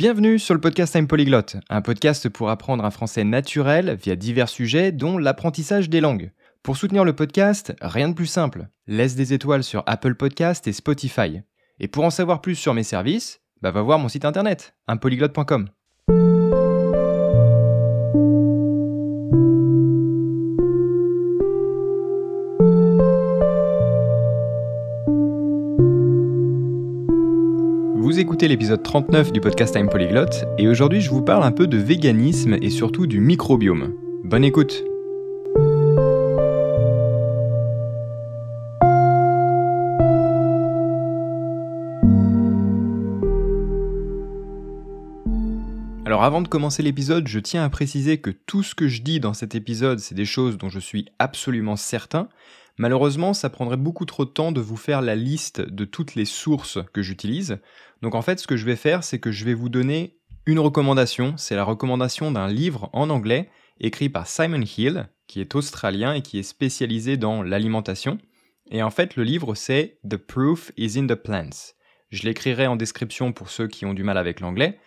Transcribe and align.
Bienvenue 0.00 0.38
sur 0.38 0.54
le 0.54 0.62
podcast 0.62 0.94
Time 0.94 1.06
Polyglot, 1.06 1.60
un 1.68 1.82
podcast 1.82 2.30
pour 2.30 2.48
apprendre 2.48 2.82
un 2.86 2.90
français 2.90 3.22
naturel 3.22 3.98
via 4.02 4.16
divers 4.16 4.48
sujets 4.48 4.92
dont 4.92 5.18
l'apprentissage 5.18 5.90
des 5.90 6.00
langues. 6.00 6.32
Pour 6.62 6.78
soutenir 6.78 7.04
le 7.04 7.12
podcast, 7.12 7.74
rien 7.82 8.08
de 8.08 8.14
plus 8.14 8.24
simple. 8.24 8.68
Laisse 8.86 9.14
des 9.14 9.34
étoiles 9.34 9.62
sur 9.62 9.82
Apple 9.84 10.14
Podcast 10.14 10.66
et 10.66 10.72
Spotify. 10.72 11.42
Et 11.80 11.86
pour 11.86 12.02
en 12.04 12.08
savoir 12.08 12.40
plus 12.40 12.54
sur 12.54 12.72
mes 12.72 12.82
services, 12.82 13.42
bah 13.60 13.72
va 13.72 13.82
voir 13.82 13.98
mon 13.98 14.08
site 14.08 14.24
internet, 14.24 14.74
unpolyglot.com. 14.88 15.68
écoutez 28.20 28.48
l'épisode 28.48 28.82
39 28.82 29.32
du 29.32 29.40
podcast 29.40 29.74
Time 29.74 29.88
Polyglot 29.88 30.26
et 30.58 30.68
aujourd'hui 30.68 31.00
je 31.00 31.08
vous 31.08 31.22
parle 31.22 31.42
un 31.42 31.52
peu 31.52 31.66
de 31.66 31.78
véganisme 31.78 32.54
et 32.60 32.68
surtout 32.68 33.06
du 33.06 33.18
microbiome. 33.18 33.94
Bonne 34.24 34.44
écoute 34.44 34.84
Alors 46.06 46.24
avant 46.24 46.40
de 46.40 46.48
commencer 46.48 46.82
l'épisode, 46.82 47.28
je 47.28 47.38
tiens 47.38 47.62
à 47.62 47.68
préciser 47.68 48.18
que 48.18 48.30
tout 48.30 48.62
ce 48.62 48.74
que 48.74 48.88
je 48.88 49.02
dis 49.02 49.20
dans 49.20 49.34
cet 49.34 49.54
épisode, 49.54 50.00
c'est 50.00 50.14
des 50.14 50.24
choses 50.24 50.56
dont 50.56 50.70
je 50.70 50.80
suis 50.80 51.06
absolument 51.18 51.76
certain. 51.76 52.28
Malheureusement, 52.78 53.34
ça 53.34 53.50
prendrait 53.50 53.76
beaucoup 53.76 54.06
trop 54.06 54.24
de 54.24 54.30
temps 54.30 54.50
de 54.50 54.60
vous 54.60 54.78
faire 54.78 55.02
la 55.02 55.14
liste 55.14 55.60
de 55.60 55.84
toutes 55.84 56.14
les 56.14 56.24
sources 56.24 56.78
que 56.94 57.02
j'utilise. 57.02 57.58
Donc 58.00 58.14
en 58.14 58.22
fait, 58.22 58.40
ce 58.40 58.46
que 58.46 58.56
je 58.56 58.64
vais 58.64 58.76
faire, 58.76 59.04
c'est 59.04 59.18
que 59.18 59.30
je 59.30 59.44
vais 59.44 59.54
vous 59.54 59.68
donner 59.68 60.16
une 60.46 60.58
recommandation. 60.58 61.34
C'est 61.36 61.54
la 61.54 61.64
recommandation 61.64 62.32
d'un 62.32 62.48
livre 62.48 62.88
en 62.94 63.10
anglais 63.10 63.50
écrit 63.78 64.08
par 64.08 64.26
Simon 64.26 64.62
Hill, 64.62 65.08
qui 65.26 65.40
est 65.40 65.54
australien 65.54 66.14
et 66.14 66.22
qui 66.22 66.38
est 66.38 66.42
spécialisé 66.42 67.18
dans 67.18 67.42
l'alimentation. 67.42 68.18
Et 68.70 68.82
en 68.82 68.90
fait, 68.90 69.16
le 69.16 69.24
livre, 69.24 69.54
c'est 69.54 69.98
The 70.08 70.16
Proof 70.16 70.72
is 70.76 70.98
in 70.98 71.06
the 71.06 71.14
Plants. 71.14 71.74
Je 72.10 72.24
l'écrirai 72.24 72.66
en 72.66 72.76
description 72.76 73.32
pour 73.32 73.50
ceux 73.50 73.68
qui 73.68 73.84
ont 73.86 73.94
du 73.94 74.02
mal 74.02 74.18
avec 74.18 74.40
l'anglais. 74.40 74.78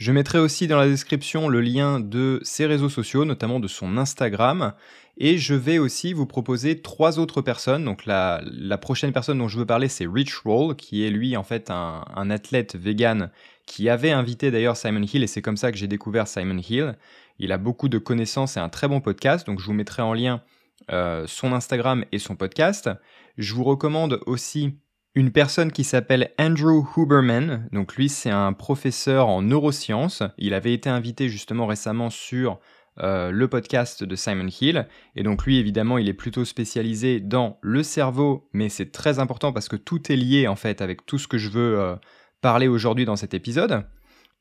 Je 0.00 0.12
mettrai 0.12 0.38
aussi 0.38 0.66
dans 0.66 0.78
la 0.78 0.88
description 0.88 1.50
le 1.50 1.60
lien 1.60 2.00
de 2.00 2.40
ses 2.42 2.64
réseaux 2.64 2.88
sociaux, 2.88 3.26
notamment 3.26 3.60
de 3.60 3.68
son 3.68 3.98
Instagram. 3.98 4.72
Et 5.18 5.36
je 5.36 5.52
vais 5.52 5.76
aussi 5.76 6.14
vous 6.14 6.24
proposer 6.24 6.80
trois 6.80 7.18
autres 7.18 7.42
personnes. 7.42 7.84
Donc 7.84 8.06
la, 8.06 8.40
prochaine 8.80 9.12
personne 9.12 9.36
dont 9.36 9.48
je 9.48 9.58
veux 9.58 9.66
parler, 9.66 9.88
c'est 9.88 10.06
Rich 10.06 10.36
Roll, 10.36 10.74
qui 10.74 11.04
est 11.04 11.10
lui 11.10 11.36
en 11.36 11.42
fait 11.42 11.70
un, 11.70 12.30
athlète 12.30 12.76
vegan 12.76 13.30
qui 13.66 13.90
avait 13.90 14.10
invité 14.10 14.50
d'ailleurs 14.50 14.78
Simon 14.78 15.02
Hill, 15.02 15.22
et 15.22 15.26
c'est 15.26 15.42
comme 15.42 15.58
ça 15.58 15.70
que 15.70 15.76
j'ai 15.76 15.86
découvert 15.86 16.26
Simon 16.26 16.62
Hill. 16.66 16.96
Il 17.38 17.52
a 17.52 17.58
beaucoup 17.58 17.90
de 17.90 17.98
connaissances 17.98 18.56
et 18.56 18.60
un 18.60 18.70
très 18.70 18.88
bon 18.88 19.02
podcast, 19.02 19.46
donc 19.46 19.60
je 19.60 19.66
vous 19.66 19.74
mettrai 19.74 20.00
en 20.00 20.14
lien 20.14 20.42
euh, 20.90 21.26
son 21.26 21.52
Instagram 21.52 22.06
et 22.10 22.18
son 22.18 22.36
podcast. 22.36 22.88
Je 23.36 23.52
vous 23.52 23.64
recommande 23.64 24.18
aussi 24.24 24.78
une 25.14 25.32
personne 25.32 25.72
qui 25.72 25.84
s'appelle 25.84 26.32
Andrew 26.38 26.84
Huberman. 26.96 27.68
Donc 27.72 27.96
lui, 27.96 28.08
c'est 28.08 28.30
un 28.30 28.52
professeur 28.52 29.28
en 29.28 29.42
neurosciences. 29.42 30.22
Il 30.38 30.54
avait 30.54 30.72
été 30.72 30.88
invité 30.88 31.28
justement 31.28 31.66
récemment 31.66 32.10
sur 32.10 32.60
euh, 32.98 33.30
le 33.30 33.48
podcast 33.48 34.04
de 34.04 34.16
Simon 34.16 34.48
Hill. 34.60 34.86
Et 35.16 35.22
donc 35.22 35.44
lui, 35.44 35.58
évidemment, 35.58 35.98
il 35.98 36.08
est 36.08 36.14
plutôt 36.14 36.44
spécialisé 36.44 37.18
dans 37.18 37.58
le 37.60 37.82
cerveau, 37.82 38.48
mais 38.52 38.68
c'est 38.68 38.92
très 38.92 39.18
important 39.18 39.52
parce 39.52 39.68
que 39.68 39.76
tout 39.76 40.12
est 40.12 40.16
lié 40.16 40.46
en 40.46 40.56
fait 40.56 40.80
avec 40.80 41.06
tout 41.06 41.18
ce 41.18 41.26
que 41.26 41.38
je 41.38 41.50
veux 41.50 41.78
euh, 41.78 41.96
parler 42.40 42.68
aujourd'hui 42.68 43.04
dans 43.04 43.16
cet 43.16 43.34
épisode. 43.34 43.84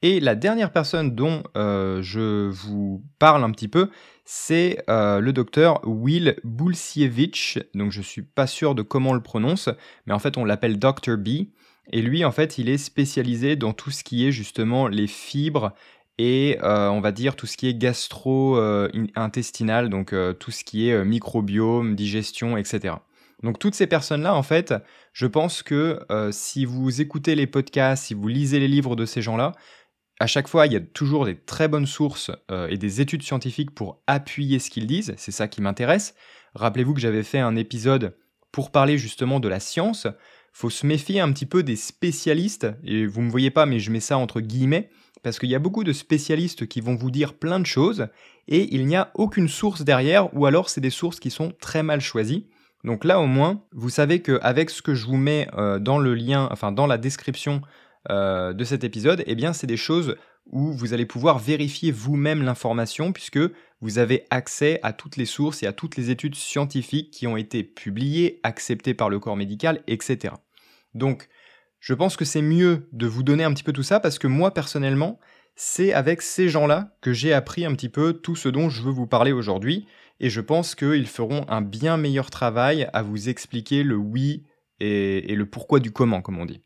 Et 0.01 0.21
la 0.21 0.35
dernière 0.35 0.71
personne 0.71 1.13
dont 1.13 1.43
euh, 1.57 2.01
je 2.01 2.47
vous 2.49 3.03
parle 3.19 3.43
un 3.43 3.51
petit 3.51 3.67
peu, 3.67 3.89
c'est 4.23 4.81
euh, 4.89 5.19
le 5.19 5.33
docteur 5.33 5.81
Will 5.83 6.37
Bulsiewicz. 6.45 7.59
Donc 7.73 7.91
je 7.91 8.01
suis 8.01 8.21
pas 8.21 8.47
sûr 8.47 8.75
de 8.75 8.81
comment 8.81 9.09
on 9.09 9.13
le 9.13 9.21
prononce, 9.21 9.67
mais 10.05 10.13
en 10.13 10.19
fait 10.19 10.37
on 10.37 10.45
l'appelle 10.45 10.79
Dr 10.79 11.17
B. 11.17 11.49
Et 11.91 12.01
lui, 12.01 12.23
en 12.23 12.31
fait, 12.31 12.57
il 12.59 12.69
est 12.69 12.77
spécialisé 12.77 13.57
dans 13.57 13.73
tout 13.73 13.91
ce 13.91 14.03
qui 14.03 14.27
est 14.27 14.31
justement 14.31 14.87
les 14.87 15.07
fibres 15.07 15.73
et 16.19 16.59
euh, 16.61 16.87
on 16.89 17.01
va 17.01 17.11
dire 17.11 17.35
tout 17.35 17.47
ce 17.47 17.57
qui 17.57 17.67
est 17.67 17.73
gastro-intestinal, 17.73 19.89
donc 19.89 20.13
tout 20.37 20.51
ce 20.51 20.63
qui 20.63 20.87
est 20.87 21.03
microbiome, 21.03 21.95
digestion, 21.95 22.57
etc. 22.57 22.93
Donc 23.41 23.57
toutes 23.57 23.73
ces 23.73 23.87
personnes-là, 23.87 24.35
en 24.35 24.43
fait, 24.43 24.75
je 25.13 25.25
pense 25.25 25.63
que 25.63 25.99
si 26.31 26.65
vous 26.65 27.01
écoutez 27.01 27.33
les 27.35 27.47
podcasts, 27.47 28.03
si 28.05 28.13
vous 28.13 28.27
lisez 28.27 28.59
les 28.59 28.67
livres 28.67 28.95
de 28.95 29.05
ces 29.05 29.23
gens-là, 29.23 29.53
à 30.19 30.27
chaque 30.27 30.47
fois, 30.47 30.67
il 30.67 30.73
y 30.73 30.75
a 30.75 30.81
toujours 30.81 31.25
des 31.25 31.35
très 31.35 31.67
bonnes 31.67 31.85
sources 31.85 32.31
euh, 32.51 32.67
et 32.67 32.77
des 32.77 32.99
études 33.01 33.23
scientifiques 33.23 33.71
pour 33.71 34.01
appuyer 34.05 34.59
ce 34.59 34.69
qu'ils 34.69 34.87
disent. 34.87 35.13
C'est 35.17 35.31
ça 35.31 35.47
qui 35.47 35.61
m'intéresse. 35.61 36.13
Rappelez-vous 36.55 36.93
que 36.93 36.99
j'avais 36.99 37.23
fait 37.23 37.39
un 37.39 37.55
épisode 37.55 38.15
pour 38.51 38.71
parler 38.71 38.97
justement 38.97 39.39
de 39.39 39.47
la 39.47 39.59
science. 39.59 40.07
Faut 40.51 40.69
se 40.69 40.85
méfier 40.85 41.21
un 41.21 41.31
petit 41.31 41.45
peu 41.45 41.63
des 41.63 41.77
spécialistes. 41.77 42.67
Et 42.83 43.05
vous 43.05 43.21
me 43.21 43.29
voyez 43.29 43.49
pas, 43.49 43.65
mais 43.65 43.79
je 43.79 43.91
mets 43.91 44.01
ça 44.01 44.17
entre 44.17 44.41
guillemets 44.41 44.89
parce 45.23 45.39
qu'il 45.39 45.49
y 45.49 45.55
a 45.55 45.59
beaucoup 45.59 45.83
de 45.83 45.93
spécialistes 45.93 46.67
qui 46.67 46.81
vont 46.81 46.95
vous 46.95 47.11
dire 47.11 47.33
plein 47.33 47.59
de 47.59 47.65
choses 47.65 48.07
et 48.47 48.73
il 48.73 48.85
n'y 48.87 48.95
a 48.95 49.11
aucune 49.15 49.49
source 49.49 49.83
derrière, 49.83 50.33
ou 50.35 50.45
alors 50.45 50.69
c'est 50.69 50.81
des 50.81 50.89
sources 50.89 51.19
qui 51.19 51.29
sont 51.29 51.53
très 51.59 51.83
mal 51.83 52.01
choisies. 52.01 52.47
Donc 52.83 53.03
là 53.03 53.19
au 53.19 53.27
moins, 53.27 53.61
vous 53.73 53.89
savez 53.89 54.21
qu'avec 54.21 54.69
ce 54.69 54.81
que 54.81 54.95
je 54.95 55.05
vous 55.05 55.17
mets 55.17 55.47
euh, 55.57 55.79
dans 55.79 55.99
le 55.99 56.15
lien, 56.15 56.47
enfin 56.51 56.71
dans 56.71 56.87
la 56.87 56.97
description 56.97 57.61
euh, 58.09 58.53
de 58.53 58.63
cet 58.63 58.83
épisode, 58.83 59.23
eh 59.27 59.35
bien 59.35 59.53
c'est 59.53 59.67
des 59.67 59.77
choses 59.77 60.15
où 60.51 60.73
vous 60.73 60.93
allez 60.93 61.05
pouvoir 61.05 61.37
vérifier 61.37 61.91
vous-même 61.91 62.43
l'information 62.43 63.11
puisque 63.11 63.39
vous 63.81 63.99
avez 63.99 64.25
accès 64.29 64.79
à 64.83 64.93
toutes 64.93 65.15
les 65.15 65.25
sources 65.25 65.63
et 65.63 65.67
à 65.67 65.73
toutes 65.73 65.95
les 65.95 66.09
études 66.09 66.35
scientifiques 66.35 67.11
qui 67.11 67.27
ont 67.27 67.37
été 67.37 67.63
publiées, 67.63 68.39
acceptées 68.43 68.93
par 68.93 69.09
le 69.09 69.19
corps 69.19 69.37
médical, 69.37 69.81
etc. 69.87 70.33
Donc, 70.95 71.29
je 71.79 71.93
pense 71.93 72.17
que 72.17 72.25
c'est 72.25 72.41
mieux 72.41 72.89
de 72.91 73.05
vous 73.05 73.23
donner 73.23 73.43
un 73.43 73.53
petit 73.53 73.63
peu 73.63 73.73
tout 73.73 73.83
ça 73.83 73.99
parce 73.99 74.19
que 74.19 74.27
moi 74.27 74.53
personnellement, 74.53 75.19
c'est 75.55 75.93
avec 75.93 76.21
ces 76.21 76.49
gens-là 76.49 76.95
que 77.01 77.13
j'ai 77.13 77.33
appris 77.33 77.65
un 77.65 77.73
petit 77.73 77.89
peu 77.89 78.13
tout 78.13 78.35
ce 78.35 78.49
dont 78.49 78.69
je 78.69 78.81
veux 78.81 78.91
vous 78.91 79.07
parler 79.07 79.31
aujourd'hui 79.31 79.85
et 80.19 80.29
je 80.29 80.41
pense 80.41 80.75
qu'ils 80.75 81.07
feront 81.07 81.45
un 81.47 81.61
bien 81.61 81.97
meilleur 81.97 82.29
travail 82.29 82.89
à 82.93 83.01
vous 83.01 83.29
expliquer 83.29 83.83
le 83.83 83.95
oui 83.95 84.45
et, 84.79 85.31
et 85.31 85.35
le 85.35 85.45
pourquoi 85.45 85.79
du 85.79 85.91
comment, 85.91 86.21
comme 86.21 86.39
on 86.39 86.45
dit. 86.45 86.61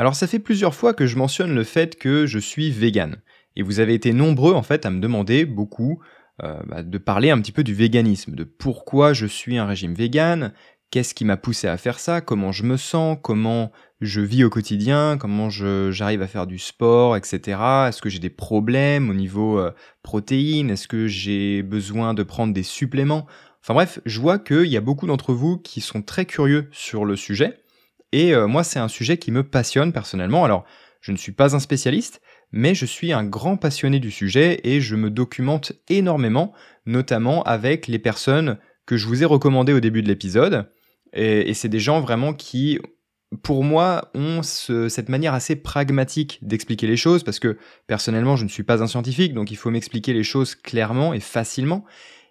Alors 0.00 0.14
ça 0.14 0.26
fait 0.26 0.38
plusieurs 0.38 0.74
fois 0.74 0.94
que 0.94 1.04
je 1.04 1.18
mentionne 1.18 1.54
le 1.54 1.62
fait 1.62 1.98
que 1.98 2.24
je 2.24 2.38
suis 2.38 2.70
vegan. 2.70 3.16
Et 3.54 3.62
vous 3.62 3.80
avez 3.80 3.92
été 3.92 4.14
nombreux 4.14 4.54
en 4.54 4.62
fait 4.62 4.86
à 4.86 4.90
me 4.90 4.98
demander 4.98 5.44
beaucoup 5.44 6.00
euh, 6.42 6.58
bah, 6.66 6.82
de 6.82 6.96
parler 6.96 7.28
un 7.28 7.38
petit 7.38 7.52
peu 7.52 7.62
du 7.62 7.74
véganisme, 7.74 8.34
de 8.34 8.44
pourquoi 8.44 9.12
je 9.12 9.26
suis 9.26 9.58
un 9.58 9.66
régime 9.66 9.92
vegan, 9.92 10.54
qu'est-ce 10.90 11.12
qui 11.12 11.26
m'a 11.26 11.36
poussé 11.36 11.68
à 11.68 11.76
faire 11.76 11.98
ça, 11.98 12.22
comment 12.22 12.50
je 12.50 12.62
me 12.62 12.78
sens, 12.78 13.18
comment 13.20 13.72
je 14.00 14.22
vis 14.22 14.42
au 14.42 14.48
quotidien, 14.48 15.18
comment 15.20 15.50
j'arrive 15.50 16.22
à 16.22 16.28
faire 16.28 16.46
du 16.46 16.58
sport, 16.58 17.14
etc. 17.14 17.58
Est-ce 17.88 18.00
que 18.00 18.08
j'ai 18.08 18.20
des 18.20 18.30
problèmes 18.30 19.10
au 19.10 19.14
niveau 19.14 19.58
euh, 19.58 19.70
protéines, 20.02 20.70
est-ce 20.70 20.88
que 20.88 21.08
j'ai 21.08 21.62
besoin 21.62 22.14
de 22.14 22.22
prendre 22.22 22.54
des 22.54 22.62
suppléments? 22.62 23.26
Enfin 23.62 23.74
bref, 23.74 24.00
je 24.06 24.18
vois 24.18 24.38
qu'il 24.38 24.64
y 24.64 24.78
a 24.78 24.80
beaucoup 24.80 25.06
d'entre 25.06 25.34
vous 25.34 25.58
qui 25.58 25.82
sont 25.82 26.00
très 26.00 26.24
curieux 26.24 26.70
sur 26.72 27.04
le 27.04 27.16
sujet. 27.16 27.58
Et 28.12 28.34
euh, 28.34 28.46
moi, 28.46 28.64
c'est 28.64 28.78
un 28.78 28.88
sujet 28.88 29.18
qui 29.18 29.30
me 29.30 29.42
passionne 29.42 29.92
personnellement. 29.92 30.44
Alors, 30.44 30.64
je 31.00 31.12
ne 31.12 31.16
suis 31.16 31.32
pas 31.32 31.54
un 31.54 31.60
spécialiste, 31.60 32.20
mais 32.52 32.74
je 32.74 32.86
suis 32.86 33.12
un 33.12 33.24
grand 33.24 33.56
passionné 33.56 34.00
du 34.00 34.10
sujet 34.10 34.60
et 34.64 34.80
je 34.80 34.96
me 34.96 35.10
documente 35.10 35.72
énormément, 35.88 36.52
notamment 36.86 37.42
avec 37.44 37.86
les 37.86 37.98
personnes 37.98 38.58
que 38.86 38.96
je 38.96 39.06
vous 39.06 39.22
ai 39.22 39.26
recommandées 39.26 39.72
au 39.72 39.80
début 39.80 40.02
de 40.02 40.08
l'épisode. 40.08 40.70
Et, 41.12 41.54
c'est 41.54 41.68
des 41.68 41.80
gens 41.80 42.00
vraiment 42.00 42.34
qui, 42.34 42.78
pour 43.42 43.64
moi, 43.64 44.10
ont 44.14 44.42
cette 44.42 45.08
manière 45.08 45.34
assez 45.34 45.56
pragmatique 45.56 46.38
d'expliquer 46.42 46.86
les 46.86 46.96
choses, 46.96 47.24
parce 47.24 47.38
que 47.38 47.56
personnellement, 47.86 48.36
je 48.36 48.44
ne 48.44 48.48
suis 48.48 48.62
pas 48.62 48.82
un 48.82 48.86
scientifique, 48.86 49.34
donc 49.34 49.50
il 49.50 49.56
faut 49.56 49.70
m'expliquer 49.70 50.12
les 50.12 50.22
choses 50.22 50.54
clairement 50.54 51.14
et 51.14 51.20
facilement, 51.20 51.84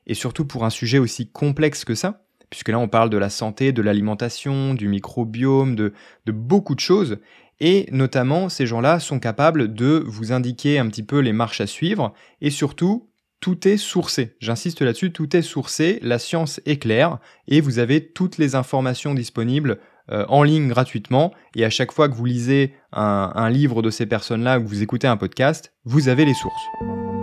et 0.05 0.13
surtout 0.13 0.45
pour 0.45 0.65
un 0.65 0.69
sujet 0.69 0.97
aussi 0.97 1.29
complexe 1.29 1.85
que 1.85 1.95
ça 1.95 2.25
puisque 2.49 2.69
là 2.69 2.79
on 2.79 2.87
parle 2.87 3.09
de 3.09 3.17
la 3.17 3.29
santé, 3.29 3.71
de 3.71 3.81
l'alimentation, 3.81 4.73
du 4.73 4.87
microbiome, 4.87 5.75
de, 5.75 5.93
beaucoup 6.27 6.75
de 6.75 6.79
choses. 6.79 7.17
Et 7.59 7.87
notamment, 7.91 8.47
ces 8.47 8.65
gens-là 8.65 8.99
sont 8.99 9.19
capables 9.19 9.73
de 9.73 10.03
vous 10.05 10.31
indiquer 10.31 10.79
un 10.79 10.87
petit 10.87 11.03
peu 11.03 11.19
les 11.19 11.33
marches 11.33 11.61
à 11.61 11.67
suivre, 11.67 12.13
et 12.39 12.51
surtout, 12.51 13.09
tout 13.41 13.67
est 13.67 13.77
sourcé. 13.77 14.35
J'insiste 14.39 14.81
là-dessus, 14.81 15.11
tout 15.11 15.35
est 15.35 15.41
sourcé, 15.41 15.99
la 16.01 16.19
science 16.19 16.61
est 16.65 16.77
claire, 16.77 17.19
et 17.47 17.59
vous 17.59 17.79
avez 17.79 18.05
toutes 18.05 18.37
les 18.37 18.55
informations 18.55 19.13
disponibles 19.13 19.79
euh, 20.11 20.25
en 20.29 20.43
ligne 20.43 20.69
gratuitement, 20.69 21.33
et 21.55 21.65
à 21.65 21.69
chaque 21.69 21.91
fois 21.91 22.07
que 22.07 22.15
vous 22.15 22.25
lisez 22.25 22.73
un, 22.93 23.31
un 23.35 23.49
livre 23.49 23.81
de 23.81 23.89
ces 23.89 24.05
personnes-là, 24.05 24.59
ou 24.59 24.63
que 24.63 24.69
vous 24.69 24.81
écoutez 24.81 25.07
un 25.07 25.17
podcast, 25.17 25.73
vous 25.83 26.07
avez 26.07 26.23
les 26.23 26.33
sources. 26.33 27.18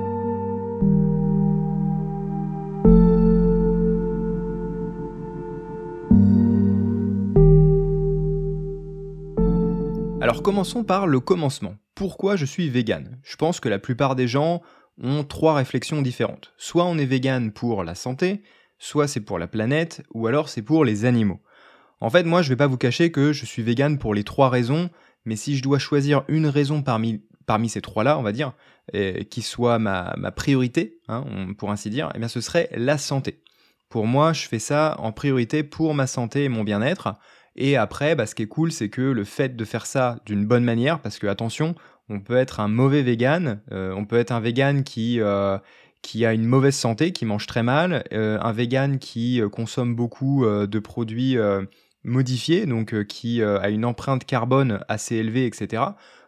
Alors 10.27 10.43
commençons 10.43 10.83
par 10.83 11.07
le 11.07 11.21
commencement. 11.21 11.77
pourquoi 11.95 12.35
je 12.35 12.45
suis 12.45 12.69
vegan 12.69 13.21
Je 13.23 13.37
pense 13.37 13.61
que 13.61 13.69
la 13.69 13.79
plupart 13.79 14.17
des 14.17 14.27
gens 14.27 14.61
ont 15.01 15.23
trois 15.23 15.55
réflexions 15.55 16.03
différentes. 16.03 16.53
Soit 16.57 16.85
on 16.85 16.99
est 16.99 17.07
vegan 17.07 17.53
pour 17.53 17.85
la 17.85 17.95
santé, 17.95 18.43
soit 18.77 19.07
c'est 19.07 19.21
pour 19.21 19.39
la 19.39 19.47
planète, 19.47 20.03
ou 20.13 20.27
alors 20.27 20.49
c'est 20.49 20.63
pour 20.63 20.85
les 20.85 21.05
animaux. 21.05 21.39
En 22.01 22.11
fait, 22.11 22.25
moi, 22.25 22.43
je 22.43 22.49
vais 22.49 22.57
pas 22.57 22.67
vous 22.67 22.77
cacher 22.77 23.13
que 23.13 23.33
je 23.33 23.47
suis 23.47 23.63
vegan 23.63 23.99
pour 23.99 24.15
les 24.15 24.25
trois 24.25 24.49
raisons, 24.49 24.91
mais 25.27 25.37
si 25.37 25.57
je 25.57 25.63
dois 25.63 25.79
choisir 25.79 26.25
une 26.27 26.49
raison 26.49 26.83
parmi, 26.83 27.21
ces 27.69 27.81
trois-là, 27.81 28.19
on 28.19 28.23
va 28.23 28.33
dire, 28.33 28.53
qui 29.31 29.43
soit 29.43 29.79
ma, 29.79 30.13
priorité, 30.35 30.99
hein, 31.07 31.25
pour 31.57 31.71
ainsi 31.71 31.89
dire, 31.89 32.11
eh 32.17 32.19
bien 32.19 32.27
ce 32.27 32.41
serait 32.41 32.69
la 32.73 32.99
santé. 32.99 33.45
Pour 33.89 34.09
moi, 34.09 34.33
je 34.33 34.49
fais 34.49 34.59
ça 34.59 34.97
en 34.99 35.13
priorité 35.13 35.63
pour 35.63 35.95
ma 35.95 36.09
santé 36.09 36.43
et 36.43 36.49
mon 36.49 36.65
bien-être. 36.65 37.15
Et 37.57 37.77
après, 37.77 38.15
bah, 38.15 38.27
ce 38.27 38.35
qui 38.35 38.43
est 38.43 38.49
cool, 38.49 38.71
c'est 38.71 38.91
que 38.91 39.01
le 39.01 39.25
fait 39.25 39.57
de 39.57 39.65
faire 39.65 39.87
ça 39.87 40.19
d'une 40.27 40.45
bonne 40.47 40.65
manière, 40.65 41.01
parce 41.01 41.19
que 41.19 41.27
attention, 41.27 41.75
on 42.09 42.21
peut 42.21 42.37
être 42.37 42.61
un 42.61 42.69
mauvais 42.69 43.03
vegan, 43.03 43.61
euh, 43.73 43.93
on 43.97 44.05
peut 44.05 44.17
être 44.17 44.31
un 44.31 44.41
vegan 44.41 44.85
qui, 44.85 45.21
euh, 45.21 45.59
qui 46.03 46.27
a 46.27 46.35
une 46.35 46.45
mauvaise 46.45 46.77
santé, 46.77 47.13
qui 47.13 47.25
mange 47.25 47.47
très 47.47 47.63
mal, 47.63 48.05
euh, 48.13 48.39
un 48.43 48.53
vegan 48.53 48.99
qui 48.99 49.41
consomme 49.51 49.95
beaucoup 49.95 50.45
de 50.47 50.79
produits 50.79 51.37
modifiés, 52.05 52.67
donc 52.67 53.05
qui 53.05 53.43
a 53.43 53.69
une 53.71 53.85
empreinte 53.85 54.25
carbone 54.25 54.81
assez 54.89 55.17
élevée, 55.17 55.47
etc. 55.47 55.83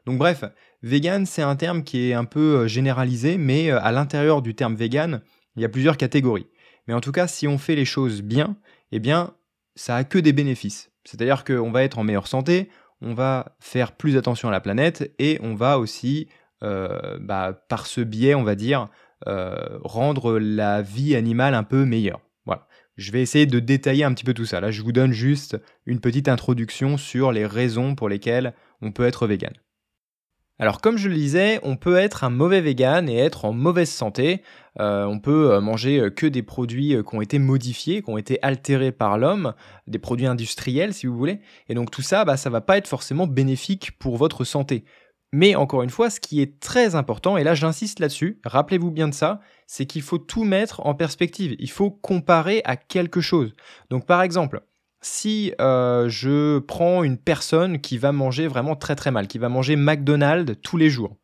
Donc 0.07 0.19
bref, 0.19 0.45
vegan, 0.83 1.27
c'est 1.27 1.43
un 1.43 1.57
terme 1.57 1.85
qui 1.85 2.11
est 2.11 2.15
un 2.15 2.25
peu 2.25 2.67
généralisé, 2.67 3.37
mais 3.37 3.71
à 3.71 3.93
l'intérieur 3.93 4.41
du 4.43 4.55
terme 4.55 4.75
vegan, 4.75 5.21
il 5.57 5.63
y 5.63 5.65
a 5.65 5.69
plusieurs 5.69 5.99
catégories. 5.99 6.47
Mais 6.87 6.95
en 6.95 7.01
tout 7.01 7.13
cas, 7.13 7.29
si 7.29 7.47
on 7.47 7.59
fait 7.59 7.77
les 7.77 7.85
choses 7.85 8.23
bien, 8.23 8.57
eh 8.93 8.99
bien, 8.99 9.35
ça 9.77 9.97
a 9.97 10.05
que 10.05 10.19
des 10.19 10.33
bénéfices. 10.33 10.91
C'est-à-dire 11.09 11.43
qu'on 11.43 11.71
va 11.71 11.85
être 11.85 11.99
en 11.99 12.05
meilleure 12.05 12.27
santé, 12.27 12.69
on 13.01 13.15
va 13.15 13.57
faire 13.61 13.93
plus 13.93 14.19
attention 14.19 14.49
à 14.49 14.51
la 14.51 14.61
planète 14.61 15.11
et 15.19 15.39
on 15.43 15.55
va 15.55 15.79
aussi, 15.79 16.29
euh, 16.63 17.17
bah, 17.19 17.65
par 17.71 17.87
ce 17.87 18.03
biais, 18.03 18.35
on 18.35 18.43
va 18.43 18.55
dire, 18.55 18.89
euh, 19.27 19.79
rendre 19.85 20.39
la 20.39 20.83
vie 20.83 21.17
animale 21.17 21.55
un 21.55 21.63
peu 21.63 21.87
meilleure. 21.87 22.21
Voilà. 22.45 22.67
Je 22.99 23.11
vais 23.11 23.23
essayer 23.23 23.47
de 23.47 23.59
détailler 23.59 24.05
un 24.05 24.13
petit 24.13 24.25
peu 24.25 24.35
tout 24.35 24.45
ça. 24.45 24.61
Là, 24.61 24.71
je 24.71 24.83
vous 24.83 24.93
donne 24.93 25.13
juste 25.13 25.57
une 25.87 26.01
petite 26.01 26.29
introduction 26.29 26.99
sur 26.99 27.33
les 27.33 27.47
raisons 27.47 27.95
pour 27.95 28.11
lesquelles 28.11 28.53
on 28.83 28.93
peut 28.93 29.07
être 29.07 29.27
vegan. 29.27 29.55
Alors 30.61 30.81
comme 30.81 30.99
je 30.99 31.09
le 31.09 31.15
disais, 31.15 31.61
on 31.63 31.77
peut 31.77 31.97
être 31.97 32.25
un 32.25 32.31
mauvais 32.31 32.61
vegan 32.61 33.09
et 33.09 33.17
être 33.17 33.45
en 33.45 33.53
mauvaise 33.53 33.91
santé. 33.91 34.43
Euh, 34.81 35.05
on 35.05 35.21
peut 35.21 35.53
euh, 35.53 35.61
manger 35.61 36.01
euh, 36.01 36.11
que 36.11 36.27
des 36.27 36.43
produits 36.43 36.97
qui 37.09 37.17
ont 37.17 37.21
été 37.21 37.39
modifiés, 37.39 38.03
qui 38.03 38.11
ont 38.11 38.19
été 38.19 38.43
altérés 38.43 38.91
par 38.91 39.19
l'homme, 39.19 39.55
des 39.87 40.01
produits 40.01 40.27
industriels 40.27 40.95
si 40.95 41.07
vous 41.07 41.17
voulez. 41.17 41.41
Et 41.69 41.75
donc 41.75 41.93
tout 41.93 42.03
ça, 42.03 42.25
bah, 42.25 42.37
ça 42.37 42.51
va 42.51 42.61
pas 42.61 42.77
être 42.77 42.89
forcément 42.89 43.29
bénéfique 43.29 43.93
pour 44.01 44.17
votre 44.17 44.43
santé. 44.45 44.85
Mais 45.33 45.55
encore 45.55 45.83
une 45.83 45.91
fois, 45.91 46.11
ce 46.11 46.21
qui 46.21 46.41
est 46.41 46.59
très 46.59 46.95
important, 46.97 47.37
et 47.37 47.45
là 47.45 47.55
j'insiste 47.55 48.01
là-dessus, 48.01 48.41
rappelez-vous 48.45 48.91
bien 48.91 49.09
de 49.09 49.15
ça, 49.15 49.41
c'est 49.67 49.87
qu'il 49.87 50.03
faut 50.03 50.19
tout 50.19 50.45
mettre 50.45 50.85
en 50.87 50.95
perspective. 50.95 51.55
Il 51.59 51.71
faut 51.71 51.91
comparer 51.91 52.63
à 52.65 52.77
quelque 52.77 53.21
chose. 53.21 53.53
Donc 53.91 54.07
par 54.07 54.23
exemple, 54.23 54.63
si 55.01 55.53
euh, 55.61 56.09
je 56.09 56.59
prends 56.59 57.03
une 57.03 57.19
personne 57.19 57.81
qui 57.81 57.99
va 57.99 58.13
manger 58.13 58.47
vraiment 58.47 58.77
très 58.77 58.97
très 58.97 59.11
mal, 59.11 59.29
qui 59.29 59.39
va 59.39 59.49
manger 59.49 59.77
McDonald's 59.77 60.55
tous 60.63 60.77
les 60.77 60.91
jours, 60.91 61.17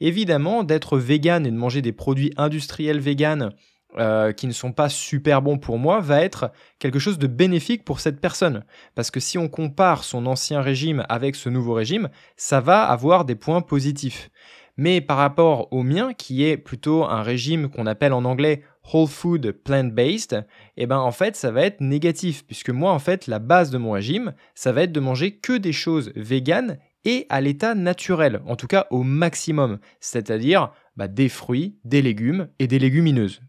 évidemment 0.00 0.64
d'être 0.64 0.98
vegan 0.98 1.46
et 1.46 1.50
de 1.50 1.56
manger 1.56 1.82
des 1.82 1.92
produits 1.92 2.32
industriels 2.36 3.00
vegan 3.00 3.52
euh, 3.96 4.32
qui 4.32 4.46
ne 4.46 4.52
sont 4.52 4.72
pas 4.72 4.90
super 4.90 5.40
bons 5.40 5.56
pour 5.56 5.78
moi 5.78 6.00
va 6.00 6.20
être 6.20 6.52
quelque 6.78 6.98
chose 6.98 7.18
de 7.18 7.26
bénéfique 7.26 7.84
pour 7.84 8.00
cette 8.00 8.20
personne. 8.20 8.64
Parce 8.94 9.10
que 9.10 9.18
si 9.18 9.38
on 9.38 9.48
compare 9.48 10.04
son 10.04 10.26
ancien 10.26 10.60
régime 10.60 11.06
avec 11.08 11.34
ce 11.34 11.48
nouveau 11.48 11.72
régime, 11.72 12.10
ça 12.36 12.60
va 12.60 12.84
avoir 12.84 13.24
des 13.24 13.34
points 13.34 13.62
positifs. 13.62 14.30
Mais 14.76 15.00
par 15.00 15.16
rapport 15.16 15.72
au 15.72 15.82
mien, 15.82 16.12
qui 16.12 16.44
est 16.44 16.58
plutôt 16.58 17.04
un 17.04 17.22
régime 17.22 17.68
qu'on 17.68 17.86
appelle 17.86 18.12
en 18.12 18.24
anglais 18.24 18.62
whole 18.92 19.08
food 19.08 19.52
plant-based, 19.52 20.46
eh 20.76 20.86
ben 20.86 20.98
en 20.98 21.12
fait 21.12 21.36
ça 21.36 21.50
va 21.50 21.62
être 21.62 21.80
négatif 21.80 22.44
puisque 22.46 22.70
moi 22.70 22.92
en 22.92 22.98
fait 22.98 23.26
la 23.26 23.38
base 23.38 23.70
de 23.70 23.78
mon 23.78 23.92
régime, 23.92 24.34
ça 24.54 24.72
va 24.72 24.82
être 24.82 24.92
de 24.92 25.00
manger 25.00 25.36
que 25.36 25.56
des 25.56 25.72
choses 25.72 26.12
véganes 26.16 26.78
et 27.04 27.26
à 27.28 27.40
l'état 27.40 27.74
naturel, 27.74 28.42
en 28.46 28.56
tout 28.56 28.66
cas 28.66 28.86
au 28.90 29.02
maximum, 29.02 29.78
c'est-à-dire 30.00 30.72
bah, 30.96 31.08
des 31.08 31.28
fruits, 31.28 31.78
des 31.84 32.02
légumes 32.02 32.48
et 32.58 32.66
des 32.66 32.78
légumineuses. 32.78 33.40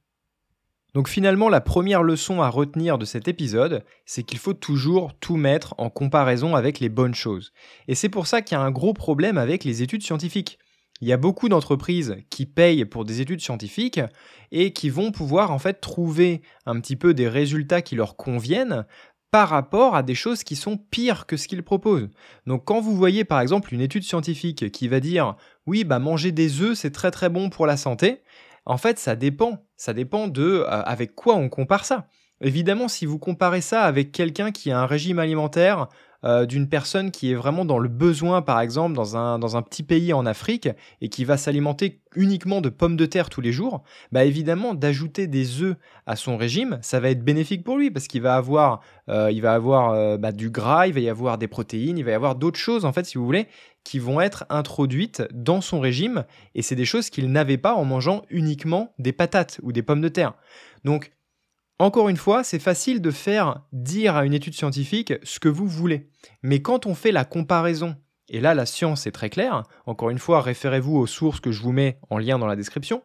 Donc 0.93 1.07
finalement, 1.07 1.49
la 1.49 1.61
première 1.61 2.01
leçon 2.01 2.41
à 2.41 2.49
retenir 2.49 2.97
de 2.97 3.05
cet 3.05 3.27
épisode, 3.27 3.83
c'est 4.05 4.23
qu'il 4.23 4.39
faut 4.39 4.53
toujours 4.53 5.13
tout 5.19 5.35
mettre 5.35 5.75
en 5.77 5.89
comparaison 5.89 6.55
avec 6.55 6.79
les 6.79 6.89
bonnes 6.89 7.13
choses. 7.13 7.53
Et 7.87 7.95
c'est 7.95 8.09
pour 8.09 8.27
ça 8.27 8.41
qu'il 8.41 8.57
y 8.57 8.59
a 8.59 8.63
un 8.63 8.71
gros 8.71 8.93
problème 8.93 9.37
avec 9.37 9.63
les 9.63 9.83
études 9.83 10.03
scientifiques. 10.03 10.57
Il 11.01 11.07
y 11.07 11.13
a 11.13 11.17
beaucoup 11.17 11.47
d'entreprises 11.47 12.17
qui 12.29 12.45
payent 12.45 12.85
pour 12.85 13.05
des 13.05 13.21
études 13.21 13.39
scientifiques 13.39 14.01
et 14.51 14.73
qui 14.73 14.89
vont 14.89 15.11
pouvoir 15.11 15.51
en 15.51 15.59
fait 15.59 15.75
trouver 15.75 16.41
un 16.65 16.79
petit 16.79 16.97
peu 16.97 17.13
des 17.13 17.29
résultats 17.29 17.81
qui 17.81 17.95
leur 17.95 18.17
conviennent 18.17 18.85
par 19.31 19.49
rapport 19.49 19.95
à 19.95 20.03
des 20.03 20.15
choses 20.15 20.43
qui 20.43 20.55
sont 20.55 20.77
pires 20.77 21.25
que 21.25 21.37
ce 21.37 21.47
qu'ils 21.47 21.63
proposent. 21.63 22.09
Donc 22.47 22.65
quand 22.65 22.81
vous 22.81 22.95
voyez 22.95 23.23
par 23.23 23.39
exemple 23.39 23.73
une 23.73 23.81
étude 23.81 24.03
scientifique 24.03 24.71
qui 24.71 24.87
va 24.87 24.99
dire 24.99 25.35
oui 25.67 25.83
bah 25.83 25.99
manger 25.99 26.31
des 26.31 26.61
œufs 26.61 26.77
c'est 26.77 26.91
très 26.91 27.11
très 27.11 27.29
bon 27.29 27.49
pour 27.49 27.65
la 27.65 27.77
santé, 27.77 28.23
en 28.65 28.77
fait 28.77 28.97
ça 28.99 29.15
dépend, 29.15 29.65
ça 29.77 29.93
dépend 29.93 30.27
de 30.27 30.63
euh, 30.65 30.65
avec 30.65 31.15
quoi 31.15 31.35
on 31.35 31.47
compare 31.47 31.85
ça. 31.85 32.07
Évidemment 32.41 32.87
si 32.87 33.05
vous 33.05 33.19
comparez 33.19 33.61
ça 33.61 33.83
avec 33.83 34.11
quelqu'un 34.11 34.51
qui 34.51 34.71
a 34.71 34.79
un 34.79 34.85
régime 34.85 35.19
alimentaire 35.19 35.87
euh, 36.23 36.45
d'une 36.45 36.67
personne 36.67 37.11
qui 37.11 37.31
est 37.31 37.35
vraiment 37.35 37.65
dans 37.65 37.79
le 37.79 37.89
besoin, 37.89 38.41
par 38.41 38.59
exemple, 38.59 38.95
dans 38.95 39.15
un, 39.15 39.39
dans 39.39 39.55
un 39.55 39.61
petit 39.61 39.83
pays 39.83 40.11
en 40.13 40.25
Afrique, 40.25 40.69
et 41.01 41.09
qui 41.09 41.25
va 41.25 41.37
s'alimenter 41.37 42.01
uniquement 42.15 42.61
de 42.61 42.69
pommes 42.69 42.97
de 42.97 43.05
terre 43.05 43.29
tous 43.29 43.41
les 43.41 43.51
jours, 43.51 43.83
bah 44.11 44.25
évidemment, 44.25 44.73
d'ajouter 44.73 45.27
des 45.27 45.61
œufs 45.61 45.75
à 46.05 46.15
son 46.15 46.37
régime, 46.37 46.79
ça 46.81 46.99
va 46.99 47.09
être 47.09 47.23
bénéfique 47.23 47.63
pour 47.63 47.77
lui, 47.77 47.91
parce 47.91 48.07
qu'il 48.07 48.21
va 48.21 48.35
avoir, 48.35 48.81
euh, 49.09 49.31
il 49.31 49.41
va 49.41 49.53
avoir 49.53 49.91
euh, 49.91 50.17
bah, 50.17 50.31
du 50.31 50.49
gras, 50.49 50.87
il 50.87 50.93
va 50.93 50.99
y 50.99 51.09
avoir 51.09 51.37
des 51.37 51.47
protéines, 51.47 51.97
il 51.97 52.03
va 52.03 52.11
y 52.11 52.15
avoir 52.15 52.35
d'autres 52.35 52.59
choses, 52.59 52.85
en 52.85 52.91
fait, 52.91 53.05
si 53.05 53.17
vous 53.17 53.25
voulez, 53.25 53.47
qui 53.83 53.99
vont 53.99 54.19
être 54.19 54.45
introduites 54.49 55.23
dans 55.31 55.61
son 55.61 55.79
régime, 55.79 56.25
et 56.53 56.61
c'est 56.61 56.75
des 56.75 56.85
choses 56.85 57.09
qu'il 57.09 57.31
n'avait 57.31 57.57
pas 57.57 57.75
en 57.75 57.85
mangeant 57.85 58.23
uniquement 58.29 58.93
des 58.99 59.13
patates 59.13 59.59
ou 59.63 59.71
des 59.71 59.83
pommes 59.83 60.01
de 60.01 60.09
terre. 60.09 60.33
Donc, 60.83 61.11
encore 61.79 62.09
une 62.09 62.17
fois, 62.17 62.43
c'est 62.43 62.59
facile 62.59 63.01
de 63.01 63.09
faire 63.09 63.61
dire 63.71 64.15
à 64.15 64.25
une 64.25 64.33
étude 64.33 64.53
scientifique 64.53 65.13
ce 65.23 65.39
que 65.39 65.47
vous 65.47 65.67
voulez. 65.67 66.09
Mais 66.43 66.61
quand 66.61 66.85
on 66.85 66.93
fait 66.93 67.13
la 67.13 67.23
comparaison, 67.23 67.95
et 68.27 68.41
là 68.41 68.53
la 68.53 68.65
science 68.65 69.07
est 69.07 69.11
très 69.11 69.29
claire, 69.29 69.63
encore 69.85 70.09
une 70.09 70.19
fois, 70.19 70.41
référez-vous 70.41 70.97
aux 70.97 71.07
sources 71.07 71.39
que 71.39 71.51
je 71.51 71.61
vous 71.61 71.71
mets 71.71 71.97
en 72.09 72.17
lien 72.17 72.37
dans 72.37 72.47
la 72.47 72.57
description, 72.57 73.01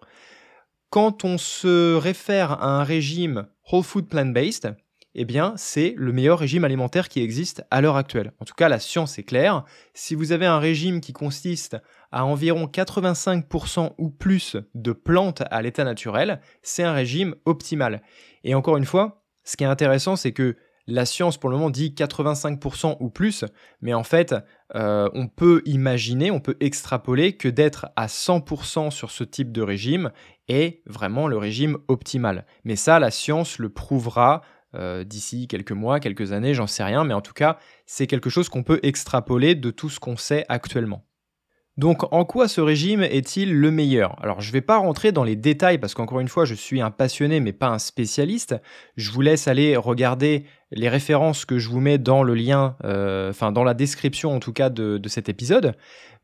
quand 0.90 1.24
on 1.24 1.38
se 1.38 1.94
réfère 1.94 2.52
à 2.52 2.80
un 2.80 2.84
régime 2.84 3.46
whole 3.70 3.84
food 3.84 4.08
plant-based, 4.08 4.76
eh 5.14 5.24
bien, 5.24 5.54
c'est 5.56 5.94
le 5.96 6.12
meilleur 6.12 6.38
régime 6.38 6.64
alimentaire 6.64 7.08
qui 7.08 7.22
existe 7.22 7.64
à 7.70 7.80
l'heure 7.80 7.96
actuelle. 7.96 8.32
En 8.40 8.44
tout 8.44 8.54
cas, 8.54 8.68
la 8.68 8.80
science 8.80 9.18
est 9.18 9.22
claire. 9.22 9.64
Si 9.94 10.14
vous 10.14 10.32
avez 10.32 10.46
un 10.46 10.58
régime 10.58 11.00
qui 11.00 11.12
consiste 11.12 11.76
à 12.10 12.24
environ 12.24 12.66
85% 12.66 13.92
ou 13.98 14.10
plus 14.10 14.56
de 14.74 14.92
plantes 14.92 15.42
à 15.50 15.62
l'état 15.62 15.84
naturel, 15.84 16.40
c'est 16.62 16.82
un 16.82 16.92
régime 16.92 17.34
optimal. 17.44 18.02
Et 18.42 18.54
encore 18.54 18.76
une 18.76 18.84
fois, 18.84 19.24
ce 19.44 19.56
qui 19.56 19.64
est 19.64 19.68
intéressant, 19.68 20.16
c'est 20.16 20.32
que 20.32 20.56
la 20.86 21.06
science 21.06 21.38
pour 21.38 21.48
le 21.48 21.56
moment 21.56 21.70
dit 21.70 21.94
85% 21.96 22.96
ou 23.00 23.08
plus, 23.08 23.44
mais 23.80 23.94
en 23.94 24.02
fait, 24.02 24.34
euh, 24.74 25.08
on 25.14 25.28
peut 25.28 25.62
imaginer, 25.64 26.30
on 26.30 26.40
peut 26.40 26.56
extrapoler 26.60 27.36
que 27.36 27.48
d'être 27.48 27.86
à 27.96 28.06
100% 28.06 28.90
sur 28.90 29.10
ce 29.10 29.24
type 29.24 29.50
de 29.50 29.62
régime 29.62 30.10
est 30.48 30.82
vraiment 30.86 31.26
le 31.26 31.38
régime 31.38 31.78
optimal. 31.88 32.44
Mais 32.64 32.76
ça, 32.76 32.98
la 32.98 33.10
science 33.10 33.58
le 33.58 33.70
prouvera 33.70 34.42
euh, 34.74 35.04
d'ici 35.04 35.48
quelques 35.48 35.72
mois, 35.72 36.00
quelques 36.00 36.32
années, 36.32 36.54
j'en 36.54 36.66
sais 36.66 36.84
rien, 36.84 37.04
mais 37.04 37.14
en 37.14 37.20
tout 37.20 37.32
cas, 37.32 37.58
c'est 37.86 38.06
quelque 38.06 38.30
chose 38.30 38.48
qu'on 38.48 38.62
peut 38.62 38.80
extrapoler 38.82 39.54
de 39.54 39.70
tout 39.70 39.90
ce 39.90 40.00
qu'on 40.00 40.16
sait 40.16 40.44
actuellement. 40.48 41.04
Donc 41.76 42.12
en 42.12 42.24
quoi 42.24 42.46
ce 42.46 42.60
régime 42.60 43.02
est-il 43.02 43.52
le 43.52 43.70
meilleur? 43.72 44.16
Alors 44.22 44.40
je 44.40 44.48
ne 44.48 44.52
vais 44.52 44.60
pas 44.60 44.76
rentrer 44.76 45.10
dans 45.10 45.24
les 45.24 45.34
détails 45.34 45.78
parce 45.78 45.92
qu'encore 45.92 46.20
une 46.20 46.28
fois 46.28 46.44
je 46.44 46.54
suis 46.54 46.80
un 46.80 46.92
passionné 46.92 47.40
mais 47.40 47.52
pas 47.52 47.66
un 47.66 47.80
spécialiste. 47.80 48.54
Je 48.96 49.10
vous 49.10 49.20
laisse 49.22 49.48
aller 49.48 49.76
regarder 49.76 50.44
les 50.70 50.88
références 50.88 51.44
que 51.44 51.58
je 51.58 51.68
vous 51.68 51.80
mets 51.80 51.98
dans 51.98 52.22
le 52.22 52.34
lien, 52.34 52.76
euh, 52.84 53.30
enfin 53.30 53.50
dans 53.50 53.64
la 53.64 53.74
description 53.74 54.32
en 54.32 54.38
tout 54.38 54.52
cas 54.52 54.70
de, 54.70 55.00
cet 55.08 55.28
épisode. 55.28 55.74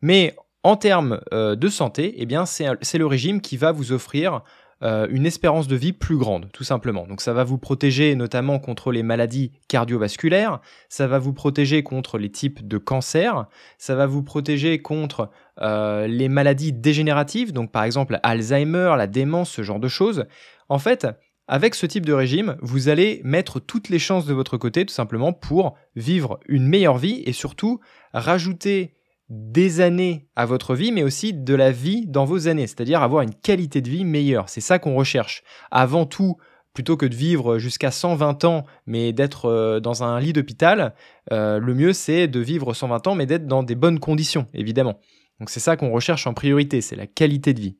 Mais 0.03 0.37
en 0.63 0.77
termes 0.77 1.21
euh, 1.33 1.57
de 1.57 1.69
santé, 1.69 2.15
eh 2.19 2.27
bien 2.27 2.47
c'est 2.47 2.99
le 2.99 3.07
régime 3.07 3.41
qui 3.41 3.57
va 3.57 3.73
vous 3.73 3.91
offrir 3.91 4.43
euh, 4.83 5.07
une 5.11 5.27
espérance 5.27 5.69
de 5.69 5.77
vie 5.77 5.93
plus 5.93 6.17
grande, 6.17 6.51
tout 6.53 6.65
simplement. 6.65 7.07
Donc 7.07 7.21
ça 7.21 7.33
va 7.33 7.45
vous 7.45 7.59
protéger 7.59 8.15
notamment 8.15 8.59
contre 8.59 8.93
les 8.93 9.03
maladies 9.03 9.53
cardiovasculaires, 9.69 10.61
ça 10.89 11.07
va 11.07 11.19
vous 11.19 11.33
protéger 11.33 11.83
contre 11.83 12.17
les 12.17 12.31
types 12.31 12.67
de 12.67 12.79
cancer, 12.79 13.47
ça 13.77 13.95
va 13.95 14.07
vous 14.07 14.23
protéger 14.23 14.81
contre 14.81 15.31
euh, 15.61 16.07
les 16.07 16.29
maladies 16.29 16.73
dégénératives, 16.73 17.53
donc 17.53 17.71
par 17.71 17.85
exemple 17.85 18.19
Alzheimer, 18.23 18.95
la 18.97 19.07
démence, 19.07 19.51
ce 19.51 19.63
genre 19.63 19.81
de 19.81 19.89
choses. 19.89 20.25
En 20.69 20.79
fait, 20.79 21.07
avec 21.47 21.75
ce 21.75 21.85
type 21.85 22.07
de 22.07 22.13
régime, 22.13 22.57
vous 22.63 22.89
allez 22.89 23.21
mettre 23.25 23.59
toutes 23.59 23.89
les 23.89 23.99
chances 23.99 24.25
de 24.25 24.33
votre 24.33 24.57
côté 24.57 24.87
tout 24.87 24.95
simplement 24.95 25.33
pour 25.33 25.77
vivre 25.97 26.39
une 26.49 26.67
meilleure 26.67 26.97
vie 26.97 27.23
et 27.27 27.33
surtout 27.33 27.81
rajouter 28.15 28.95
des 29.31 29.81
années 29.81 30.29
à 30.35 30.45
votre 30.45 30.75
vie, 30.75 30.91
mais 30.91 31.05
aussi 31.05 31.33
de 31.33 31.55
la 31.55 31.71
vie 31.71 32.07
dans 32.07 32.25
vos 32.25 32.49
années, 32.49 32.67
c'est-à-dire 32.67 33.01
avoir 33.01 33.23
une 33.23 33.35
qualité 33.35 33.81
de 33.81 33.89
vie 33.89 34.05
meilleure. 34.05 34.49
C'est 34.49 34.61
ça 34.61 34.81
qu'on 34.81 34.97
recherche. 34.97 35.45
Avant 35.71 36.05
tout, 36.05 36.37
plutôt 36.75 36.97
que 36.97 37.07
de 37.07 37.15
vivre 37.15 37.59
jusqu'à 37.59 37.93
120 37.93 38.45
ans, 38.45 38.65
mais 38.87 39.13
d'être 39.13 39.47
euh, 39.47 39.81
dans 39.81 40.03
un 40.03 40.19
lit 40.21 40.33
d'hôpital, 40.33 40.95
euh, 41.33 41.59
le 41.59 41.75
mieux 41.75 41.93
c'est 41.93 42.27
de 42.27 42.41
vivre 42.41 42.75
120 42.75 43.07
ans, 43.07 43.15
mais 43.15 43.27
d'être 43.27 43.47
dans 43.47 43.63
des 43.63 43.77
bonnes 43.77 44.01
conditions, 44.01 44.47
évidemment. 44.53 45.01
Donc 45.39 45.49
c'est 45.49 45.61
ça 45.61 45.77
qu'on 45.77 45.91
recherche 45.91 46.27
en 46.27 46.35
priorité, 46.35 46.81
c'est 46.81 46.97
la 46.97 47.07
qualité 47.07 47.55
de 47.55 47.61
vie. 47.61 47.79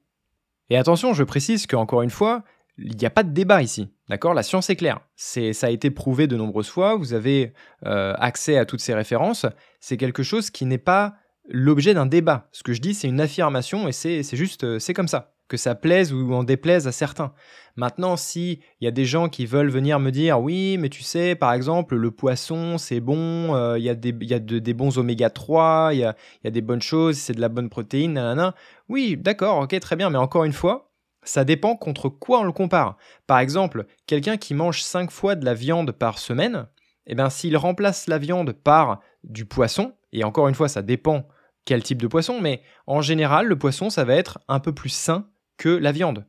Et 0.71 0.77
attention, 0.77 1.15
je 1.15 1.25
précise 1.25 1.67
qu'encore 1.67 2.03
une 2.03 2.11
fois, 2.11 2.45
il 2.79 2.97
n'y 2.97 3.05
a 3.05 3.11
pas 3.11 3.25
de 3.25 3.33
débat 3.33 3.61
ici, 3.61 3.93
d'accord? 4.09 4.35
La 4.35 4.43
science 4.43 4.71
est 4.71 4.77
claire. 4.77 5.01
C'est, 5.17 5.53
ça 5.53 5.67
a 5.67 5.71
été 5.71 5.91
prouvé 5.91 6.27
de 6.27 6.37
nombreuses 6.37 6.69
fois, 6.69 6.95
vous 6.95 7.13
avez 7.13 7.53
euh, 7.85 8.15
accès 8.19 8.57
à 8.57 8.65
toutes 8.65 8.81
ces 8.81 8.95
références. 8.95 9.47
C'est 9.81 9.97
quelque 9.97 10.23
chose 10.23 10.51
qui 10.51 10.65
n'est 10.65 10.79
pas 10.79 11.17
l'objet 11.51 11.95
d'un 11.95 12.07
débat. 12.07 12.49
Ce 12.53 12.63
que 12.63 12.73
je 12.73 12.81
dis, 12.81 12.95
c'est 12.95 13.09
une 13.09 13.21
affirmation 13.21 13.89
et 13.89 13.93
c'est, 13.93 14.23
juste, 14.37 14.79
c'est 14.79 14.95
comme 14.95 15.09
ça 15.09 15.33
que 15.51 15.57
ça 15.57 15.75
plaise 15.75 16.13
ou 16.15 16.33
en 16.33 16.45
déplaise 16.45 16.87
à 16.87 16.93
certains. 16.93 17.35
Maintenant, 17.77 18.17
si 18.17 18.61
il 18.81 18.85
y 18.85 18.89
a 18.89 18.93
des 18.93 19.05
gens 19.05 19.29
qui 19.29 19.47
veulent 19.47 19.69
venir 19.69 19.99
me 19.99 20.11
dire 20.11 20.41
oui, 20.41 20.79
mais 20.79 20.89
tu 20.89 21.03
sais, 21.03 21.35
par 21.35 21.53
exemple, 21.53 21.97
le 21.97 22.11
poisson, 22.13 22.79
c'est 22.79 23.01
bon, 23.01 23.55
euh, 23.55 23.77
il 23.79 23.85
y 23.85 23.89
a, 23.91 23.95
des, 23.95 24.17
y 24.21 24.35
a 24.35 24.39
des 24.39 24.75
bons 24.75 24.97
oméga 24.97 25.29
3, 25.29 25.91
il 25.93 25.99
y 25.99 26.05
a, 26.05 26.15
y 26.45 26.47
a, 26.47 26.51
des 26.51 26.61
bonnes 26.63 26.81
choses, 26.81 27.19
c'est 27.19 27.35
de 27.35 27.41
la 27.41 27.49
bonne 27.49 27.69
protéine, 27.69 28.15
nanana. 28.15 28.55
Oui, 28.89 29.17
d'accord, 29.19 29.59
ok, 29.59 29.79
très 29.81 29.97
bien, 29.97 30.09
mais 30.09 30.19
encore 30.19 30.45
une 30.45 30.53
fois, 30.53 30.93
ça 31.25 31.45
dépend 31.45 31.77
contre 31.77 32.09
quoi 32.09 32.41
on 32.41 32.45
le 32.45 32.53
compare. 32.53 32.97
Par 33.27 33.41
exemple, 33.41 33.87
quelqu'un 34.07 34.37
qui 34.37 34.55
mange 34.55 34.83
5 34.83 35.11
fois 35.11 35.35
de 35.35 35.45
la 35.45 35.55
viande 35.55 35.91
par 35.91 36.19
semaine, 36.19 36.69
eh 37.07 37.15
bien, 37.15 37.29
s'il 37.29 37.57
remplace 37.57 38.07
la 38.07 38.19
viande 38.19 38.53
par 38.53 39.01
du 39.25 39.47
poisson, 39.47 39.95
et 40.13 40.23
encore 40.23 40.49
une 40.49 40.55
fois, 40.55 40.69
ça 40.69 40.83
dépend 40.83 41.27
quel 41.65 41.83
type 41.83 42.01
de 42.01 42.07
poisson, 42.07 42.41
mais 42.41 42.63
en 42.87 43.01
général, 43.01 43.47
le 43.47 43.59
poisson, 43.59 43.91
ça 43.91 44.05
va 44.05 44.15
être 44.15 44.39
un 44.49 44.61
peu 44.61 44.73
plus 44.73 44.89
sain 44.89 45.27
que 45.57 45.69
la 45.69 45.93
viande. 45.93 46.27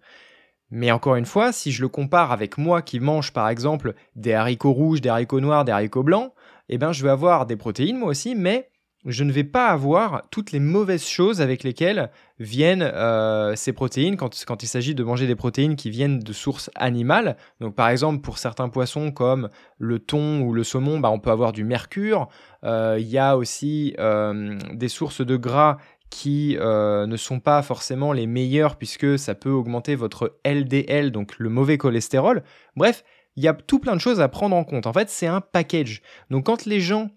Mais 0.70 0.92
encore 0.92 1.16
une 1.16 1.26
fois, 1.26 1.52
si 1.52 1.72
je 1.72 1.82
le 1.82 1.90
compare 1.90 2.32
avec 2.32 2.58
moi 2.58 2.82
qui 2.82 3.00
mange 3.00 3.34
par 3.34 3.50
exemple 3.50 3.94
des 4.16 4.34
haricots 4.34 4.72
rouges, 4.72 5.02
des 5.02 5.10
haricots 5.10 5.42
noirs, 5.42 5.66
des 5.66 5.72
haricots 5.72 6.04
blancs, 6.04 6.32
eh 6.70 6.78
ben 6.78 6.94
je 6.94 7.04
vais 7.04 7.10
avoir 7.10 7.46
des 7.46 7.58
protéines 7.58 7.98
moi 7.98 8.10
aussi, 8.10 8.36
mais 8.36 8.70
je 9.06 9.24
ne 9.24 9.32
vais 9.32 9.44
pas 9.44 9.68
avoir 9.68 10.24
toutes 10.30 10.52
les 10.52 10.60
mauvaises 10.60 11.06
choses 11.06 11.42
avec 11.42 11.64
lesquelles 11.64 12.12
viennent 12.40 12.84
euh, 12.84 13.56
ces 13.56 13.74
protéines 13.74 14.18
quand, 14.18 14.64
il 14.64 14.68
s'agit 14.68 14.94
de 14.94 15.04
manger 15.04 15.28
des 15.28 15.36
protéines 15.36 15.76
qui 15.76 15.90
viennent 15.90 16.20
de 16.20 16.34
sources 16.34 16.70
animales. 16.76 17.38
Donc 17.60 17.76
par 17.76 17.90
exemple 17.90 18.22
pour 18.22 18.38
certains 18.38 18.70
poissons 18.70 19.12
comme 19.12 19.50
le 19.80 20.00
thon 20.00 20.42
ou 20.42 20.54
le 20.54 20.64
saumon, 20.64 21.00
bah, 21.00 21.10
on 21.10 21.20
peut 21.20 21.32
avoir 21.32 21.52
du 21.52 21.64
mercure. 21.64 22.30
Euh, 22.64 22.98
il 23.00 23.08
y 23.08 23.18
a 23.18 23.38
aussi 23.38 23.96
euh, 24.00 24.58
des 24.74 24.90
sources 24.90 25.26
de 25.26 25.36
gras 25.36 25.78
qui 26.10 26.58
ne 26.60 27.16
sont 27.16 27.40
pas 27.40 27.62
forcément 27.62 28.12
les 28.12 28.28
meilleurs 28.28 28.76
puisque 28.76 29.18
ça 29.18 29.34
peut 29.34 29.50
augmenter 29.50 29.96
votre 29.96 30.38
LDL, 30.46 31.10
donc 31.10 31.40
le 31.40 31.48
mauvais 31.48 31.78
cholestérol. 31.78 32.44
Bref, 32.76 33.06
il 33.38 33.44
y 33.44 33.48
a 33.48 33.54
tout 33.54 33.80
plein 33.80 33.96
de 33.96 34.02
choses 34.02 34.20
à 34.20 34.28
prendre 34.28 34.56
en 34.56 34.66
compte. 34.66 34.88
En 34.88 34.94
fait, 34.94 35.10
c'est 35.10 35.28
un 35.28 35.40
package. 35.40 36.02
Donc 36.30 36.48
quand 36.48 36.66
les 36.66 36.82
gens 36.82 37.12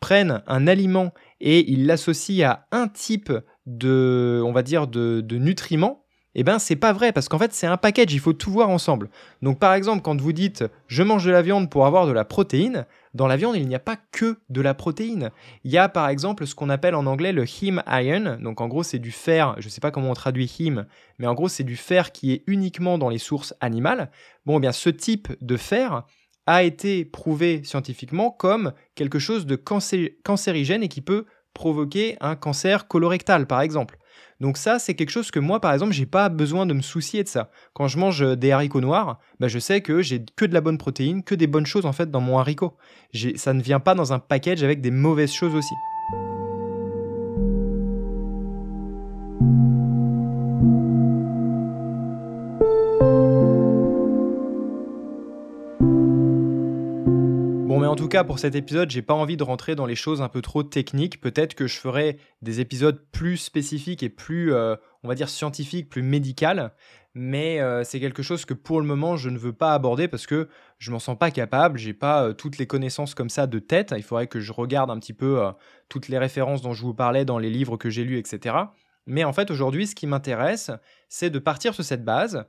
prennent 0.00 0.42
un 0.46 0.66
aliment 0.66 1.12
et 1.40 1.70
ils 1.70 1.86
l'associent 1.86 2.48
à 2.48 2.66
un 2.72 2.88
type 2.88 3.32
de, 3.66 4.42
on 4.44 4.52
va 4.52 4.62
dire, 4.62 4.86
de, 4.86 5.22
nutriments, 5.36 6.02
eh 6.38 6.44
ben 6.44 6.58
c'est 6.58 6.76
pas 6.76 6.92
vrai 6.92 7.12
parce 7.12 7.28
qu'en 7.28 7.38
fait 7.38 7.54
c'est 7.54 7.66
un 7.66 7.78
package, 7.78 8.12
il 8.12 8.20
faut 8.20 8.34
tout 8.34 8.50
voir 8.50 8.68
ensemble. 8.68 9.08
Donc 9.40 9.58
par 9.58 9.72
exemple 9.72 10.02
quand 10.02 10.20
vous 10.20 10.34
dites 10.34 10.64
je 10.86 11.02
mange 11.02 11.24
de 11.24 11.30
la 11.30 11.40
viande 11.40 11.70
pour 11.70 11.86
avoir 11.86 12.06
de 12.06 12.12
la 12.12 12.26
protéine, 12.26 12.84
dans 13.14 13.26
la 13.26 13.38
viande 13.38 13.56
il 13.56 13.66
n'y 13.66 13.74
a 13.74 13.78
pas 13.80 13.96
que 14.12 14.38
de 14.50 14.60
la 14.60 14.74
protéine. 14.74 15.30
Il 15.64 15.70
y 15.70 15.78
a 15.78 15.88
par 15.88 16.10
exemple 16.10 16.46
ce 16.46 16.54
qu'on 16.54 16.68
appelle 16.68 16.94
en 16.94 17.06
anglais 17.06 17.32
le 17.32 17.44
heme 17.44 17.82
iron, 17.86 18.36
donc 18.38 18.60
en 18.60 18.68
gros 18.68 18.82
c'est 18.82 18.98
du 18.98 19.12
fer, 19.12 19.54
je 19.58 19.70
sais 19.70 19.80
pas 19.80 19.90
comment 19.90 20.10
on 20.10 20.14
traduit 20.14 20.52
heme, 20.60 20.84
mais 21.18 21.26
en 21.26 21.32
gros 21.32 21.48
c'est 21.48 21.64
du 21.64 21.76
fer 21.76 22.12
qui 22.12 22.32
est 22.32 22.44
uniquement 22.46 22.98
dans 22.98 23.08
les 23.08 23.18
sources 23.18 23.54
animales. 23.60 24.10
Bon 24.44 24.58
eh 24.58 24.60
bien 24.60 24.72
ce 24.72 24.90
type 24.90 25.28
de 25.40 25.56
fer 25.56 26.04
a 26.46 26.62
été 26.62 27.04
prouvé 27.04 27.62
scientifiquement 27.64 28.30
comme 28.30 28.72
quelque 28.94 29.18
chose 29.18 29.46
de 29.46 29.56
cancérigène 29.56 30.82
et 30.82 30.88
qui 30.88 31.00
peut 31.00 31.26
provoquer 31.54 32.16
un 32.20 32.36
cancer 32.36 32.86
colorectal 32.86 33.46
par 33.46 33.60
exemple. 33.60 33.98
Donc 34.40 34.58
ça, 34.58 34.78
c'est 34.78 34.94
quelque 34.94 35.10
chose 35.10 35.30
que 35.30 35.40
moi, 35.40 35.60
par 35.60 35.72
exemple, 35.72 35.92
j'ai 35.92 36.06
pas 36.06 36.28
besoin 36.28 36.66
de 36.66 36.74
me 36.74 36.82
soucier 36.82 37.22
de 37.22 37.28
ça. 37.28 37.50
Quand 37.72 37.88
je 37.88 37.98
mange 37.98 38.22
euh, 38.22 38.36
des 38.36 38.50
haricots 38.50 38.82
noirs, 38.82 39.18
bah, 39.40 39.48
je 39.48 39.58
sais 39.58 39.80
que 39.80 40.02
j'ai 40.02 40.24
que 40.36 40.44
de 40.44 40.52
la 40.52 40.60
bonne 40.60 40.76
protéine, 40.78 41.22
que 41.22 41.34
des 41.34 41.46
bonnes 41.46 41.66
choses 41.66 41.86
en 41.86 41.92
fait 41.92 42.10
dans 42.10 42.20
mon 42.20 42.38
haricot. 42.38 42.76
Ça 43.36 43.54
ne 43.54 43.62
vient 43.62 43.80
pas 43.80 43.94
dans 43.94 44.12
un 44.12 44.18
package 44.18 44.62
avec 44.62 44.80
des 44.80 44.90
mauvaises 44.90 45.32
choses 45.32 45.54
aussi. 45.54 45.74
En 57.96 57.98
tout 57.98 58.08
cas, 58.08 58.24
pour 58.24 58.38
cet 58.38 58.54
épisode, 58.54 58.90
j'ai 58.90 59.00
pas 59.00 59.14
envie 59.14 59.38
de 59.38 59.42
rentrer 59.42 59.74
dans 59.74 59.86
les 59.86 59.94
choses 59.94 60.20
un 60.20 60.28
peu 60.28 60.42
trop 60.42 60.62
techniques. 60.62 61.18
Peut-être 61.18 61.54
que 61.54 61.66
je 61.66 61.78
ferai 61.78 62.18
des 62.42 62.60
épisodes 62.60 63.02
plus 63.10 63.38
spécifiques 63.38 64.02
et 64.02 64.10
plus, 64.10 64.52
euh, 64.52 64.76
on 65.02 65.08
va 65.08 65.14
dire, 65.14 65.30
scientifiques, 65.30 65.88
plus 65.88 66.02
médicales. 66.02 66.74
Mais 67.14 67.58
euh, 67.58 67.84
c'est 67.84 67.98
quelque 67.98 68.22
chose 68.22 68.44
que 68.44 68.52
pour 68.52 68.82
le 68.82 68.86
moment, 68.86 69.16
je 69.16 69.30
ne 69.30 69.38
veux 69.38 69.54
pas 69.54 69.72
aborder 69.72 70.08
parce 70.08 70.26
que 70.26 70.50
je 70.76 70.90
m'en 70.90 70.98
sens 70.98 71.18
pas 71.18 71.30
capable. 71.30 71.78
J'ai 71.78 71.94
pas 71.94 72.22
euh, 72.22 72.32
toutes 72.34 72.58
les 72.58 72.66
connaissances 72.66 73.14
comme 73.14 73.30
ça 73.30 73.46
de 73.46 73.58
tête. 73.58 73.94
Il 73.96 74.02
faudrait 74.02 74.26
que 74.26 74.40
je 74.40 74.52
regarde 74.52 74.90
un 74.90 74.98
petit 74.98 75.14
peu 75.14 75.42
toutes 75.88 76.08
les 76.08 76.18
références 76.18 76.60
dont 76.60 76.74
je 76.74 76.82
vous 76.82 76.92
parlais 76.92 77.24
dans 77.24 77.38
les 77.38 77.48
livres 77.48 77.78
que 77.78 77.88
j'ai 77.88 78.04
lus, 78.04 78.18
etc. 78.18 78.56
Mais 79.06 79.24
en 79.24 79.32
fait, 79.32 79.50
aujourd'hui, 79.50 79.86
ce 79.86 79.94
qui 79.94 80.06
m'intéresse, 80.06 80.70
c'est 81.08 81.30
de 81.30 81.38
partir 81.38 81.72
sur 81.72 81.82
cette 81.82 82.04
base 82.04 82.44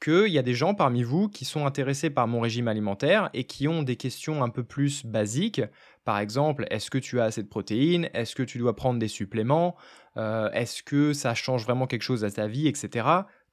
qu'il 0.00 0.28
y 0.28 0.38
a 0.38 0.42
des 0.42 0.54
gens 0.54 0.74
parmi 0.74 1.02
vous 1.02 1.28
qui 1.28 1.44
sont 1.44 1.66
intéressés 1.66 2.10
par 2.10 2.26
mon 2.26 2.40
régime 2.40 2.68
alimentaire 2.68 3.30
et 3.34 3.44
qui 3.44 3.68
ont 3.68 3.82
des 3.82 3.96
questions 3.96 4.42
un 4.42 4.48
peu 4.48 4.64
plus 4.64 5.04
basiques. 5.04 5.62
Par 6.04 6.18
exemple, 6.18 6.66
est-ce 6.70 6.90
que 6.90 6.98
tu 6.98 7.20
as 7.20 7.24
assez 7.24 7.42
de 7.42 7.48
protéines? 7.48 8.08
Est-ce 8.14 8.34
que 8.34 8.42
tu 8.42 8.58
dois 8.58 8.74
prendre 8.74 8.98
des 8.98 9.08
suppléments? 9.08 9.76
Euh, 10.16 10.50
Est-ce 10.52 10.82
que 10.82 11.12
ça 11.12 11.34
change 11.34 11.64
vraiment 11.64 11.86
quelque 11.86 12.02
chose 12.02 12.24
à 12.24 12.30
ta 12.30 12.46
vie, 12.46 12.66
etc. 12.66 13.06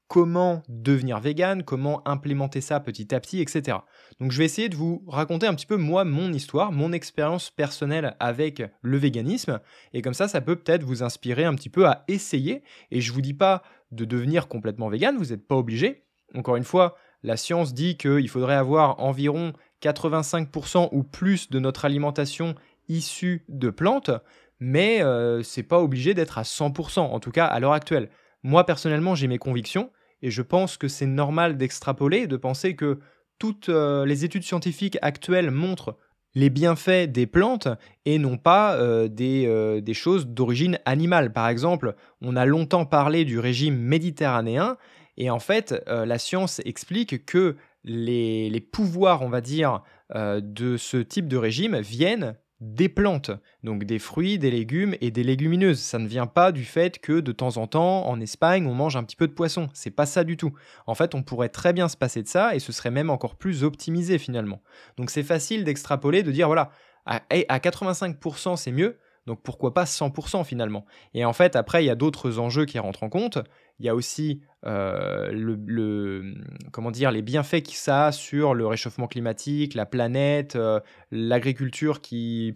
Comment 0.07 0.63
devenir 0.69 1.19
vegan 1.19 1.63
Comment 1.63 2.07
implémenter 2.07 2.61
ça 2.61 2.79
petit 2.79 3.13
à 3.13 3.19
petit, 3.19 3.41
etc. 3.41 3.79
Donc 4.21 4.31
je 4.31 4.37
vais 4.37 4.45
essayer 4.45 4.69
de 4.69 4.75
vous 4.75 5.03
raconter 5.05 5.47
un 5.47 5.53
petit 5.53 5.65
peu 5.65 5.75
moi 5.75 6.05
mon 6.05 6.31
histoire, 6.31 6.71
mon 6.71 6.93
expérience 6.93 7.51
personnelle 7.51 8.15
avec 8.21 8.63
le 8.81 8.97
véganisme, 8.97 9.59
et 9.93 10.01
comme 10.01 10.13
ça, 10.13 10.29
ça 10.29 10.39
peut 10.39 10.55
peut-être 10.55 10.83
vous 10.83 11.03
inspirer 11.03 11.43
un 11.43 11.55
petit 11.55 11.69
peu 11.69 11.85
à 11.87 12.05
essayer. 12.07 12.63
Et 12.89 13.01
je 13.01 13.11
vous 13.11 13.21
dis 13.21 13.33
pas 13.33 13.63
de 13.91 14.05
devenir 14.05 14.47
complètement 14.47 14.87
vegan, 14.87 15.17
vous 15.17 15.25
n'êtes 15.25 15.45
pas 15.45 15.57
obligé. 15.57 16.06
Encore 16.35 16.55
une 16.55 16.63
fois, 16.63 16.97
la 17.23 17.37
science 17.37 17.73
dit 17.73 17.97
qu'il 17.97 18.29
faudrait 18.29 18.55
avoir 18.55 18.99
environ 18.99 19.53
85% 19.81 20.89
ou 20.91 21.03
plus 21.03 21.49
de 21.49 21.59
notre 21.59 21.85
alimentation 21.85 22.55
issue 22.89 23.43
de 23.49 23.69
plantes, 23.69 24.11
mais 24.59 25.01
euh, 25.01 25.43
c'est 25.43 25.63
pas 25.63 25.79
obligé 25.79 26.13
d'être 26.13 26.37
à 26.37 26.43
100%, 26.43 26.99
en 26.99 27.19
tout 27.19 27.31
cas 27.31 27.45
à 27.45 27.59
l'heure 27.59 27.73
actuelle. 27.73 28.09
Moi 28.43 28.65
personnellement, 28.65 29.15
j'ai 29.15 29.27
mes 29.27 29.37
convictions 29.37 29.91
et 30.21 30.31
je 30.31 30.41
pense 30.41 30.77
que 30.77 30.87
c'est 30.87 31.05
normal 31.05 31.57
d'extrapoler, 31.57 32.27
de 32.27 32.37
penser 32.37 32.75
que 32.75 32.99
toutes 33.39 33.69
euh, 33.69 34.05
les 34.05 34.25
études 34.25 34.43
scientifiques 34.43 34.97
actuelles 35.01 35.51
montrent 35.51 35.97
les 36.33 36.49
bienfaits 36.49 37.11
des 37.11 37.25
plantes 37.25 37.67
et 38.05 38.19
non 38.19 38.37
pas 38.37 38.75
euh, 38.75 39.07
des, 39.07 39.81
des, 39.81 39.93
choses 39.93 40.27
d'origine 40.27 40.79
animale. 40.85 41.33
Par 41.33 41.47
exemple, 41.47 41.95
on 42.21 42.35
a 42.35 42.45
longtemps 42.45 42.85
parlé 42.85 43.25
du 43.25 43.39
régime 43.39 43.75
méditerranéen 43.75 44.77
et 45.17 45.29
en 45.29 45.39
fait, 45.39 45.83
euh, 45.87 46.05
la 46.05 46.19
science 46.19 46.61
explique 46.65 47.25
que 47.25 47.57
les, 47.83 48.61
pouvoirs, 48.71 49.21
on 49.21 49.29
va 49.29 49.41
dire, 49.41 49.81
euh, 50.15 50.39
de 50.41 50.77
ce 50.77 50.97
type 50.97 51.27
de 51.27 51.37
régime 51.37 51.79
viennent 51.79 52.35
des 52.59 52.89
plantes, 52.89 53.29
donc 53.63 53.83
des 53.83 53.99
fruits, 53.99 54.39
des 54.39 54.49
légumes 54.49 54.95
et 54.99 55.11
des 55.11 55.23
légumineuses. 55.23 55.79
Ça 55.79 55.99
ne 55.99 56.07
vient 56.07 56.25
pas 56.25 56.51
du 56.51 56.65
fait 56.65 56.99
que 56.99 57.19
de 57.19 57.31
temps 57.31 57.57
en 57.57 57.67
temps, 57.67 58.07
en 58.07 58.19
Espagne, 58.19 58.65
on 58.65 58.73
mange 58.73 58.95
un 58.95 59.03
petit 59.03 59.15
peu 59.15 59.27
de 59.27 59.33
poisson. 59.33 59.69
C'est 59.73 59.91
pas 59.91 60.07
ça 60.07 60.23
du 60.23 60.37
tout. 60.37 60.53
En 60.87 60.95
fait, 60.95 61.13
on 61.13 61.21
pourrait 61.21 61.49
très 61.49 61.71
bien 61.71 61.87
se 61.87 61.97
passer 61.97 62.23
de 62.23 62.27
ça 62.27 62.55
et 62.55 62.59
ce 62.59 62.71
serait 62.71 62.89
même 62.89 63.11
encore 63.11 63.35
plus 63.35 63.63
optimisé 63.63 64.17
finalement. 64.17 64.61
Donc 64.97 65.11
c'est 65.11 65.23
facile 65.23 65.63
d'extrapoler, 65.65 66.23
de 66.23 66.31
dire 66.31 66.47
voilà, 66.47 66.71
à 67.05 67.19
85% 67.59 68.57
c'est 68.57 68.71
mieux, 68.71 68.97
donc 69.27 69.41
pourquoi 69.43 69.73
pas 69.73 69.83
100% 69.83 70.45
finalement? 70.45 70.85
Et 71.13 71.25
en 71.25 71.33
fait, 71.33 71.57
après, 71.57 71.83
il 71.83 71.87
y 71.87 71.91
a 71.91 71.95
d'autres 71.95 72.39
enjeux 72.39 72.65
qui 72.65 72.79
rentrent 72.79 73.03
en 73.03 73.09
compte. 73.09 73.37
Il 73.79 73.85
y 73.85 73.89
a 73.89 73.95
aussi 73.95 74.41
euh, 74.65 75.29
le, 75.31 76.33
comment 76.71 76.91
dire, 76.91 77.11
les 77.11 77.21
bienfaits 77.21 77.61
que 77.63 77.71
ça 77.73 78.07
a 78.07 78.11
sur 78.11 78.53
le 78.53 78.65
réchauffement 78.65 79.07
climatique, 79.07 79.75
la 79.75 79.85
planète, 79.85 80.55
euh, 80.55 80.79
l'agriculture 81.11 82.01
qui, 82.01 82.53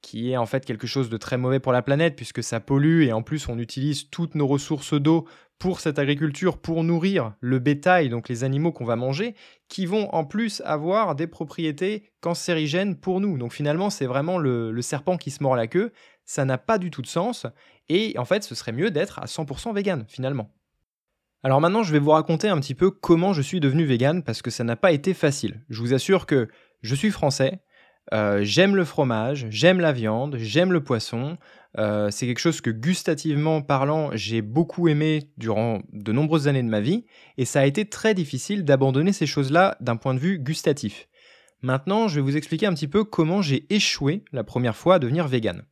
qui 0.00 0.30
est 0.30 0.36
en 0.36 0.46
fait 0.46 0.64
quelque 0.64 0.86
chose 0.86 1.10
de 1.10 1.16
très 1.16 1.38
mauvais 1.38 1.60
pour 1.60 1.72
la 1.72 1.82
planète 1.82 2.14
puisque 2.14 2.42
ça 2.42 2.60
pollue 2.60 3.02
et 3.02 3.12
en 3.12 3.22
plus 3.22 3.48
on 3.48 3.58
utilise 3.58 4.10
toutes 4.10 4.34
nos 4.34 4.46
ressources 4.46 4.94
d'eau 4.94 5.26
pour 5.58 5.80
cette 5.80 5.98
agriculture, 5.98 6.56
pour 6.56 6.84
nourrir 6.84 7.34
le 7.40 7.58
bétail, 7.58 8.08
donc 8.08 8.30
les 8.30 8.44
animaux 8.44 8.72
qu'on 8.72 8.86
va 8.86 8.96
manger, 8.96 9.34
qui 9.68 9.84
vont 9.84 10.08
en 10.14 10.24
plus 10.24 10.62
avoir 10.64 11.14
des 11.14 11.26
propriétés 11.26 12.10
cancérigènes 12.22 12.96
pour 12.96 13.20
nous. 13.20 13.36
Donc 13.36 13.52
finalement 13.52 13.90
c'est 13.90 14.06
vraiment 14.06 14.38
le 14.38 14.80
serpent 14.80 15.18
qui 15.18 15.30
se 15.30 15.42
mord 15.42 15.56
la 15.56 15.66
queue, 15.66 15.92
ça 16.24 16.44
n'a 16.44 16.58
pas 16.58 16.78
du 16.78 16.90
tout 16.90 17.02
de 17.02 17.08
sens, 17.08 17.46
et 17.88 18.14
en 18.16 18.24
fait 18.24 18.44
ce 18.44 18.54
serait 18.54 18.72
mieux 18.72 18.90
d'être 18.90 19.18
à 19.18 19.26
100% 19.26 19.74
vegan 19.74 20.04
finalement. 20.08 20.50
Alors 21.42 21.60
maintenant 21.60 21.82
je 21.82 21.92
vais 21.92 21.98
vous 21.98 22.10
raconter 22.10 22.48
un 22.48 22.60
petit 22.60 22.74
peu 22.74 22.90
comment 22.90 23.32
je 23.32 23.40
suis 23.40 23.60
devenu 23.60 23.84
vegan, 23.84 24.22
parce 24.22 24.42
que 24.42 24.50
ça 24.50 24.64
n'a 24.64 24.76
pas 24.76 24.92
été 24.92 25.14
facile. 25.14 25.64
Je 25.70 25.80
vous 25.80 25.94
assure 25.94 26.26
que 26.26 26.48
je 26.82 26.94
suis 26.94 27.10
français, 27.10 27.60
euh, 28.12 28.40
j'aime 28.42 28.76
le 28.76 28.84
fromage, 28.84 29.46
j'aime 29.50 29.80
la 29.80 29.92
viande, 29.92 30.36
j'aime 30.38 30.72
le 30.72 30.82
poisson. 30.82 31.38
Euh, 31.78 32.10
c'est 32.10 32.26
quelque 32.26 32.40
chose 32.40 32.60
que 32.60 32.70
gustativement 32.70 33.62
parlant, 33.62 34.10
j'ai 34.14 34.42
beaucoup 34.42 34.88
aimé 34.88 35.30
durant 35.36 35.80
de 35.92 36.12
nombreuses 36.12 36.48
années 36.48 36.62
de 36.62 36.68
ma 36.68 36.80
vie, 36.80 37.06
et 37.38 37.44
ça 37.44 37.60
a 37.60 37.66
été 37.66 37.88
très 37.88 38.14
difficile 38.14 38.64
d'abandonner 38.64 39.12
ces 39.12 39.26
choses-là 39.26 39.76
d'un 39.80 39.96
point 39.96 40.14
de 40.14 40.18
vue 40.18 40.38
gustatif. 40.38 41.08
Maintenant, 41.62 42.08
je 42.08 42.16
vais 42.16 42.22
vous 42.22 42.36
expliquer 42.36 42.66
un 42.66 42.74
petit 42.74 42.88
peu 42.88 43.04
comment 43.04 43.42
j'ai 43.42 43.66
échoué 43.72 44.24
la 44.32 44.44
première 44.44 44.76
fois 44.76 44.96
à 44.96 44.98
devenir 44.98 45.28
vegan. 45.28 45.62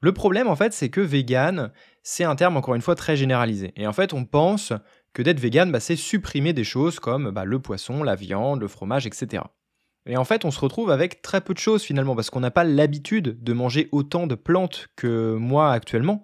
Le 0.00 0.12
problème, 0.12 0.48
en 0.48 0.56
fait, 0.56 0.72
c'est 0.72 0.88
que 0.88 1.00
vegan, 1.00 1.70
c'est 2.02 2.24
un 2.24 2.36
terme 2.36 2.56
encore 2.56 2.74
une 2.74 2.82
fois 2.82 2.94
très 2.94 3.16
généralisé. 3.16 3.72
Et 3.76 3.86
en 3.86 3.92
fait, 3.92 4.12
on 4.12 4.24
pense 4.24 4.72
que 5.16 5.22
d'être 5.22 5.40
vegan, 5.40 5.72
bah, 5.72 5.80
c'est 5.80 5.96
supprimer 5.96 6.52
des 6.52 6.62
choses 6.62 7.00
comme 7.00 7.30
bah, 7.30 7.46
le 7.46 7.58
poisson, 7.58 8.02
la 8.02 8.16
viande, 8.16 8.60
le 8.60 8.68
fromage, 8.68 9.06
etc. 9.06 9.44
Et 10.04 10.18
en 10.18 10.24
fait, 10.24 10.44
on 10.44 10.50
se 10.50 10.60
retrouve 10.60 10.90
avec 10.90 11.22
très 11.22 11.40
peu 11.40 11.54
de 11.54 11.58
choses 11.58 11.82
finalement, 11.82 12.14
parce 12.14 12.28
qu'on 12.28 12.40
n'a 12.40 12.50
pas 12.50 12.64
l'habitude 12.64 13.42
de 13.42 13.52
manger 13.54 13.88
autant 13.92 14.26
de 14.26 14.34
plantes 14.34 14.88
que 14.94 15.34
moi 15.36 15.72
actuellement. 15.72 16.20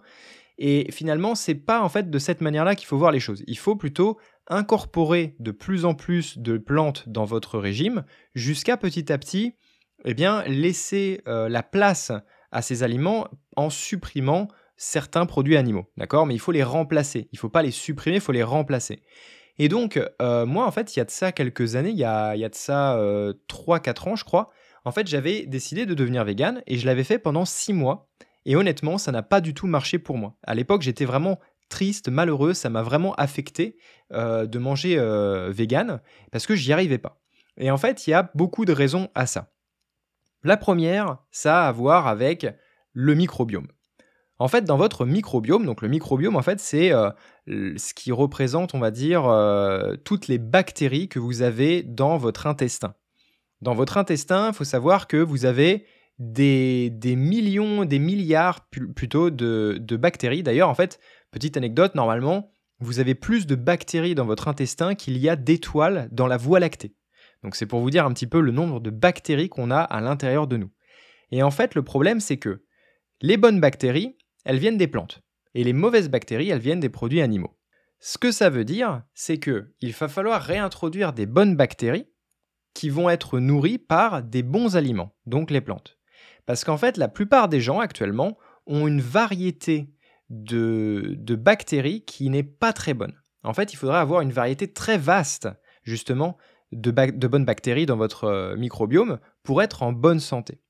Et 0.58 0.92
finalement, 0.92 1.34
c'est 1.34 1.54
pas 1.54 1.80
en 1.80 1.88
fait 1.88 2.10
de 2.10 2.18
cette 2.18 2.42
manière-là 2.42 2.74
qu'il 2.74 2.86
faut 2.86 2.98
voir 2.98 3.12
les 3.12 3.18
choses. 3.18 3.42
Il 3.46 3.56
faut 3.56 3.76
plutôt 3.76 4.18
incorporer 4.46 5.36
de 5.38 5.52
plus 5.52 5.86
en 5.86 5.94
plus 5.94 6.36
de 6.36 6.58
plantes 6.58 7.08
dans 7.08 7.24
votre 7.24 7.58
régime, 7.58 8.04
jusqu'à 8.34 8.76
petit 8.76 9.10
à 9.10 9.16
petit, 9.16 9.54
eh 10.04 10.12
bien, 10.12 10.42
laisser 10.42 11.22
euh, 11.28 11.48
la 11.48 11.62
place 11.62 12.12
à 12.50 12.60
ces 12.60 12.82
aliments 12.82 13.26
en 13.56 13.70
supprimant 13.70 14.48
certains 14.82 15.26
produits 15.26 15.56
animaux, 15.56 15.86
d'accord? 15.96 16.26
Mais 16.26 16.34
il 16.34 16.40
faut 16.40 16.50
les 16.50 16.64
remplacer. 16.64 17.28
Il 17.32 17.36
ne 17.36 17.38
faut 17.38 17.48
pas 17.48 17.62
les 17.62 17.70
supprimer, 17.70 18.16
il 18.16 18.20
faut 18.20 18.32
les 18.32 18.42
remplacer. 18.42 19.00
Et 19.58 19.68
donc, 19.68 20.00
euh, 20.20 20.44
moi, 20.44 20.66
en 20.66 20.72
fait, 20.72 20.96
il 20.96 20.98
y 20.98 21.02
a 21.02 21.04
de 21.04 21.10
ça 21.10 21.30
quelques 21.30 21.76
années, 21.76 21.90
il 21.90 21.98
y 21.98 22.04
a, 22.04 22.34
de 22.36 22.54
ça 22.54 22.96
3-4 22.96 22.98
euh, 22.98 24.10
ans, 24.10 24.16
je 24.16 24.24
crois, 24.24 24.50
en 24.84 24.90
fait, 24.90 25.06
j'avais 25.06 25.46
décidé 25.46 25.86
de 25.86 25.94
devenir 25.94 26.24
vegan 26.24 26.62
et 26.66 26.78
je 26.78 26.86
l'avais 26.86 27.04
fait 27.04 27.20
pendant 27.20 27.44
6 27.44 27.72
mois. 27.72 28.08
Et 28.44 28.56
honnêtement, 28.56 28.98
ça 28.98 29.12
n'a 29.12 29.22
pas 29.22 29.40
du 29.40 29.54
tout 29.54 29.68
marché 29.68 30.00
pour 30.00 30.18
moi. 30.18 30.34
À 30.42 30.56
l'époque, 30.56 30.82
j'étais 30.82 31.04
vraiment 31.04 31.38
triste, 31.68 32.08
malheureux, 32.08 32.52
ça 32.52 32.68
m'a 32.68 32.82
vraiment 32.82 33.14
affecté 33.14 33.76
euh, 34.12 34.46
de 34.46 34.58
manger 34.58 34.96
vegan 35.50 36.00
parce 36.32 36.44
que 36.44 36.56
j'y 36.56 36.72
arrivais 36.72 36.98
pas. 36.98 37.20
Et 37.56 37.70
en 37.70 37.78
fait, 37.78 38.08
il 38.08 38.10
y 38.10 38.14
a 38.14 38.32
beaucoup 38.34 38.64
de 38.64 38.72
raisons 38.72 39.10
à 39.14 39.26
ça. 39.26 39.52
La 40.42 40.56
première, 40.56 41.18
ça 41.30 41.66
a 41.66 41.68
à 41.68 41.72
voir 41.72 42.08
avec 42.08 42.48
le 42.92 43.14
microbiome. 43.14 43.68
En 44.42 44.48
fait, 44.48 44.64
dans 44.64 44.76
votre 44.76 45.06
microbiome, 45.06 45.64
donc 45.64 45.82
le 45.82 45.88
microbiome, 45.88 46.34
en 46.34 46.42
fait, 46.42 46.58
c'est 46.58 46.92
euh, 46.92 47.10
ce 47.46 47.94
qui 47.94 48.10
représente, 48.10 48.74
on 48.74 48.80
va 48.80 48.90
dire, 48.90 49.28
euh, 49.28 49.94
toutes 50.04 50.26
les 50.26 50.38
bactéries 50.38 51.08
que 51.08 51.20
vous 51.20 51.42
avez 51.42 51.84
dans 51.84 52.16
votre 52.16 52.48
intestin. 52.48 52.94
Dans 53.60 53.74
votre 53.74 53.98
intestin, 53.98 54.48
il 54.48 54.54
faut 54.54 54.64
savoir 54.64 55.06
que 55.06 55.16
vous 55.16 55.44
avez 55.44 55.86
des, 56.18 56.90
millions, 57.16 57.84
des 57.84 58.00
milliards 58.00 58.66
plutôt 58.68 59.30
de, 59.30 59.78
de 59.80 59.96
bactéries. 59.96 60.42
D'ailleurs, 60.42 60.68
en 60.68 60.74
fait, 60.74 60.98
petite 61.30 61.56
anecdote, 61.56 61.94
normalement, 61.94 62.52
vous 62.80 62.98
avez 62.98 63.14
plus 63.14 63.46
de 63.46 63.54
bactéries 63.54 64.16
dans 64.16 64.26
votre 64.26 64.48
intestin 64.48 64.96
qu'il 64.96 65.18
y 65.18 65.28
a 65.28 65.36
d'étoiles 65.36 66.08
dans 66.10 66.26
la 66.26 66.36
Voie 66.36 66.58
lactée. 66.58 66.96
Donc 67.44 67.54
c'est 67.54 67.66
pour 67.66 67.78
vous 67.78 67.90
dire 67.90 68.04
un 68.04 68.12
petit 68.12 68.26
peu 68.26 68.40
le 68.40 68.50
nombre 68.50 68.80
de 68.80 68.90
bactéries 68.90 69.48
qu'on 69.48 69.70
a 69.70 69.82
à 69.82 70.00
l'intérieur 70.00 70.48
de 70.48 70.56
nous. 70.56 70.72
Et 71.30 71.44
en 71.44 71.52
fait, 71.52 71.76
le 71.76 71.84
problème, 71.84 72.18
c'est 72.18 72.38
que 72.38 72.64
les 73.20 73.36
bonnes 73.36 73.60
bactéries, 73.60 74.16
elles 74.44 74.58
viennent 74.58 74.78
des 74.78 74.88
plantes. 74.88 75.22
Et 75.54 75.64
les 75.64 75.72
mauvaises 75.72 76.08
bactéries, 76.08 76.50
elles 76.50 76.58
viennent 76.58 76.80
des 76.80 76.88
produits 76.88 77.20
animaux. 77.20 77.56
Ce 78.00 78.18
que 78.18 78.32
ça 78.32 78.50
veut 78.50 78.64
dire, 78.64 79.02
c'est 79.14 79.38
que 79.38 79.72
il 79.80 79.92
va 79.92 80.08
falloir 80.08 80.42
réintroduire 80.42 81.12
des 81.12 81.26
bonnes 81.26 81.56
bactéries 81.56 82.08
qui 82.74 82.88
vont 82.88 83.10
être 83.10 83.38
nourries 83.38 83.78
par 83.78 84.22
des 84.22 84.42
bons 84.42 84.76
aliments, 84.76 85.14
donc 85.26 85.50
les 85.50 85.60
plantes. 85.60 85.98
Parce 86.46 86.64
qu'en 86.64 86.76
fait, 86.76 86.96
la 86.96 87.08
plupart 87.08 87.48
des 87.48 87.60
gens 87.60 87.80
actuellement 87.80 88.38
ont 88.66 88.88
une 88.88 89.00
variété 89.00 89.92
de, 90.30 91.16
bactéries 91.38 92.04
qui 92.04 92.30
n'est 92.30 92.42
pas 92.42 92.72
très 92.72 92.94
bonne. 92.94 93.14
En 93.44 93.54
fait, 93.54 93.72
il 93.72 93.76
faudrait 93.76 93.98
avoir 93.98 94.20
une 94.20 94.32
variété 94.32 94.72
très 94.72 94.98
vaste, 94.98 95.48
justement, 95.82 96.36
de, 96.72 96.90
de 96.90 97.26
bonnes 97.28 97.44
bactéries 97.44 97.86
dans 97.86 97.96
votre 97.96 98.24
euh, 98.24 98.56
microbiome 98.56 99.18
pour 99.42 99.62
être 99.62 99.82
en 99.82 99.92
bonne 99.92 100.20
santé. 100.20 100.60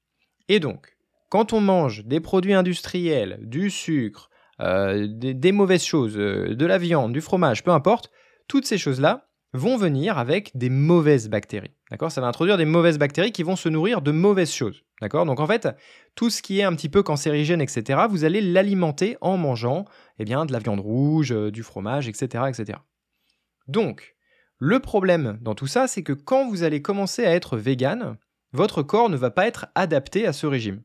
Et 0.48 0.58
donc, 0.58 0.91
quand 1.32 1.54
on 1.54 1.62
mange 1.62 2.04
des 2.04 2.20
produits 2.20 2.52
industriels, 2.52 3.38
du 3.40 3.70
sucre, 3.70 4.28
euh, 4.60 5.06
des, 5.08 5.52
mauvaises 5.52 5.82
choses, 5.82 6.18
euh, 6.18 6.54
de 6.54 6.66
la 6.66 6.76
viande, 6.76 7.14
du 7.14 7.22
fromage, 7.22 7.64
peu 7.64 7.70
importe, 7.70 8.10
toutes 8.48 8.66
ces 8.66 8.76
choses-là 8.76 9.30
vont 9.54 9.78
venir 9.78 10.18
avec 10.18 10.54
des 10.54 10.68
mauvaises 10.68 11.30
bactéries. 11.30 11.74
D'accord? 11.90 12.12
Ça 12.12 12.20
va 12.20 12.26
introduire 12.26 12.58
des 12.58 12.66
mauvaises 12.66 12.98
bactéries 12.98 13.32
qui 13.32 13.44
vont 13.44 13.56
se 13.56 13.70
nourrir 13.70 14.02
de 14.02 14.10
mauvaises 14.10 14.52
choses. 14.52 14.84
D'accord? 15.00 15.24
Donc 15.24 15.40
en 15.40 15.46
fait, 15.46 15.70
tout 16.16 16.28
ce 16.28 16.42
qui 16.42 16.60
est 16.60 16.64
un 16.64 16.74
petit 16.74 16.90
peu 16.90 17.02
cancérigène, 17.02 17.62
etc., 17.62 18.00
vous 18.10 18.24
allez 18.24 18.42
l'alimenter 18.42 19.16
en 19.22 19.38
mangeant 19.38 19.86
eh 20.18 20.26
bien, 20.26 20.44
de 20.44 20.52
la 20.52 20.58
viande 20.58 20.80
rouge, 20.80 21.32
euh, 21.32 21.50
du 21.50 21.62
fromage, 21.62 22.08
etc., 22.08 22.44
etc. 22.46 22.78
Donc, 23.68 24.16
le 24.58 24.80
problème 24.80 25.38
dans 25.40 25.54
tout 25.54 25.66
ça, 25.66 25.86
c'est 25.88 26.02
que 26.02 26.12
quand 26.12 26.46
vous 26.50 26.62
allez 26.62 26.82
commencer 26.82 27.24
à 27.24 27.34
être 27.34 27.56
vegan, 27.56 28.18
votre 28.52 28.82
corps 28.82 29.08
ne 29.08 29.16
va 29.16 29.30
pas 29.30 29.46
être 29.46 29.68
adapté 29.74 30.26
à 30.26 30.34
ce 30.34 30.46
régime 30.46 30.82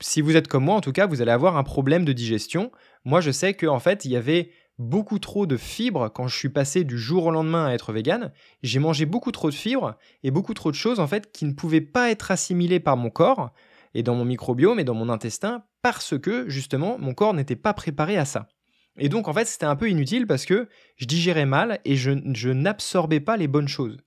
si 0.00 0.20
vous 0.20 0.36
êtes 0.36 0.48
comme 0.48 0.64
moi, 0.64 0.76
en 0.76 0.80
tout 0.80 0.92
cas, 0.92 1.06
vous 1.06 1.22
allez 1.22 1.30
avoir 1.30 1.56
un 1.56 1.62
problème 1.62 2.04
de 2.04 2.12
digestion. 2.12 2.70
Moi, 3.04 3.20
je 3.20 3.30
sais 3.30 3.54
qu'en 3.54 3.78
fait, 3.78 4.04
il 4.04 4.10
y 4.10 4.16
avait 4.16 4.50
beaucoup 4.78 5.18
trop 5.18 5.46
de 5.46 5.56
fibres 5.56 6.08
quand 6.08 6.28
je 6.28 6.36
suis 6.36 6.48
passé 6.48 6.84
du 6.84 6.98
jour 6.98 7.26
au 7.26 7.30
lendemain 7.30 7.66
à 7.66 7.72
être 7.72 7.92
vegan. 7.92 8.32
J'ai 8.62 8.78
mangé 8.78 9.06
beaucoup 9.06 9.32
trop 9.32 9.50
de 9.50 9.54
fibres 9.54 9.96
et 10.22 10.30
beaucoup 10.30 10.54
trop 10.54 10.70
de 10.70 10.76
choses 10.76 11.00
en 11.00 11.06
fait 11.06 11.32
qui 11.32 11.44
ne 11.44 11.52
pouvaient 11.52 11.80
pas 11.80 12.10
être 12.10 12.30
assimilées 12.30 12.80
par 12.80 12.96
mon 12.96 13.10
corps 13.10 13.50
et 13.94 14.02
dans 14.02 14.14
mon 14.14 14.24
microbiome 14.24 14.78
et 14.78 14.84
dans 14.84 14.94
mon 14.94 15.08
intestin 15.08 15.64
parce 15.82 16.18
que 16.18 16.48
justement 16.48 16.96
mon 16.98 17.12
corps 17.14 17.34
n'était 17.34 17.56
pas 17.56 17.74
préparé 17.74 18.16
à 18.16 18.24
ça. 18.24 18.48
Et 18.98 19.08
donc 19.08 19.26
en 19.28 19.32
fait 19.32 19.46
c'était 19.46 19.66
un 19.66 19.76
peu 19.76 19.90
inutile 19.90 20.26
parce 20.26 20.44
que 20.44 20.68
je 20.96 21.06
digérais 21.06 21.46
mal 21.46 21.80
et 21.84 21.96
je, 21.96 22.12
je 22.34 22.50
n'absorbais 22.50 23.20
pas 23.20 23.36
les 23.36 23.48
bonnes 23.48 23.68
choses. 23.68 23.98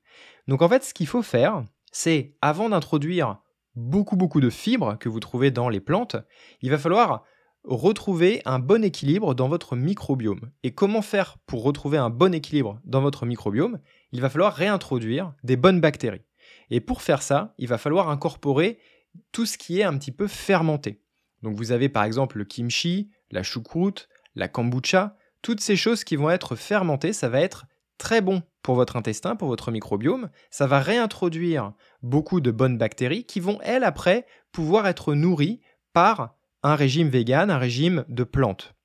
Donc 0.47 0.61
en 0.61 0.69
fait 0.69 0.83
ce 0.83 0.93
qu'il 0.93 1.07
faut 1.07 1.21
faire 1.21 1.65
c'est 1.91 2.37
avant 2.41 2.69
d'introduire 2.69 3.41
beaucoup 3.75 4.15
beaucoup 4.15 4.41
de 4.41 4.49
fibres 4.49 4.97
que 4.97 5.09
vous 5.09 5.19
trouvez 5.19 5.51
dans 5.51 5.69
les 5.69 5.79
plantes, 5.79 6.17
il 6.61 6.69
va 6.71 6.77
falloir 6.77 7.23
retrouver 7.63 8.41
un 8.45 8.59
bon 8.59 8.83
équilibre 8.83 9.35
dans 9.35 9.47
votre 9.47 9.75
microbiome. 9.75 10.51
Et 10.63 10.73
comment 10.73 11.01
faire 11.01 11.37
pour 11.45 11.63
retrouver 11.63 11.97
un 11.97 12.09
bon 12.09 12.33
équilibre 12.33 12.79
dans 12.85 13.01
votre 13.01 13.25
microbiome? 13.25 13.79
Il 14.11 14.21
va 14.21 14.29
falloir 14.29 14.53
réintroduire 14.53 15.33
des 15.43 15.57
bonnes 15.57 15.79
bactéries. 15.79 16.25
Et 16.69 16.79
pour 16.79 17.01
faire 17.01 17.21
ça, 17.21 17.53
il 17.57 17.67
va 17.67 17.77
falloir 17.77 18.09
incorporer 18.09 18.79
tout 19.31 19.45
ce 19.45 19.57
qui 19.57 19.79
est 19.79 19.83
un 19.83 19.97
petit 19.97 20.11
peu 20.11 20.27
fermenté. 20.27 21.03
Donc 21.41 21.55
vous 21.55 21.71
avez 21.71 21.89
par 21.89 22.03
exemple 22.03 22.37
le 22.37 22.45
kimchi, 22.45 23.11
la 23.29 23.43
choucroute, 23.43 24.07
la 24.35 24.47
kombucha, 24.47 25.17
toutes 25.41 25.61
ces 25.61 25.75
choses 25.75 26.03
qui 26.03 26.15
vont 26.15 26.29
être 26.29 26.55
fermentées, 26.55 27.13
ça 27.13 27.29
va 27.29 27.41
être 27.41 27.65
très 27.97 28.21
bon 28.21 28.43
pour 28.63 28.75
votre 28.75 28.95
intestin, 28.95 29.35
pour 29.35 29.47
votre 29.47 29.71
microbiome. 29.71 30.29
Ça 30.49 30.67
va 30.67 30.79
réintroduire 30.79 31.73
beaucoup 32.01 32.41
de 32.41 32.51
bonnes 32.51 32.77
bactéries 32.77 33.25
qui 33.25 33.39
vont, 33.39 33.59
elles, 33.63 33.83
après, 33.83 34.25
pouvoir 34.51 34.87
être 34.87 35.13
nourries 35.13 35.61
par 35.93 36.35
un 36.63 36.75
régime 36.75 37.09
vegan, 37.09 37.49
un 37.49 37.57
régime 37.57 38.05
de 38.07 38.23
plantes. 38.23 38.75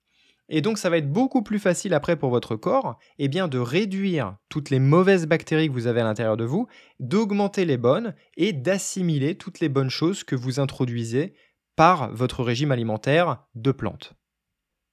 Et 0.48 0.60
donc 0.60 0.78
ça 0.78 0.90
va 0.90 0.98
être 0.98 1.10
beaucoup 1.10 1.42
plus 1.42 1.58
facile 1.58 1.92
après 1.92 2.16
pour 2.16 2.30
votre 2.30 2.54
corps 2.54 2.98
eh 3.18 3.28
bien, 3.28 3.48
de 3.48 3.58
réduire 3.58 4.36
toutes 4.48 4.70
les 4.70 4.78
mauvaises 4.78 5.26
bactéries 5.26 5.68
que 5.68 5.72
vous 5.72 5.88
avez 5.88 6.00
à 6.00 6.04
l'intérieur 6.04 6.36
de 6.36 6.44
vous, 6.44 6.68
d'augmenter 7.00 7.64
les 7.64 7.76
bonnes 7.76 8.14
et 8.36 8.52
d'assimiler 8.52 9.36
toutes 9.36 9.60
les 9.60 9.68
bonnes 9.68 9.90
choses 9.90 10.22
que 10.22 10.36
vous 10.36 10.60
introduisez 10.60 11.34
par 11.74 12.12
votre 12.14 12.44
régime 12.44 12.70
alimentaire 12.70 13.44
de 13.54 13.72
plantes. 13.72 14.14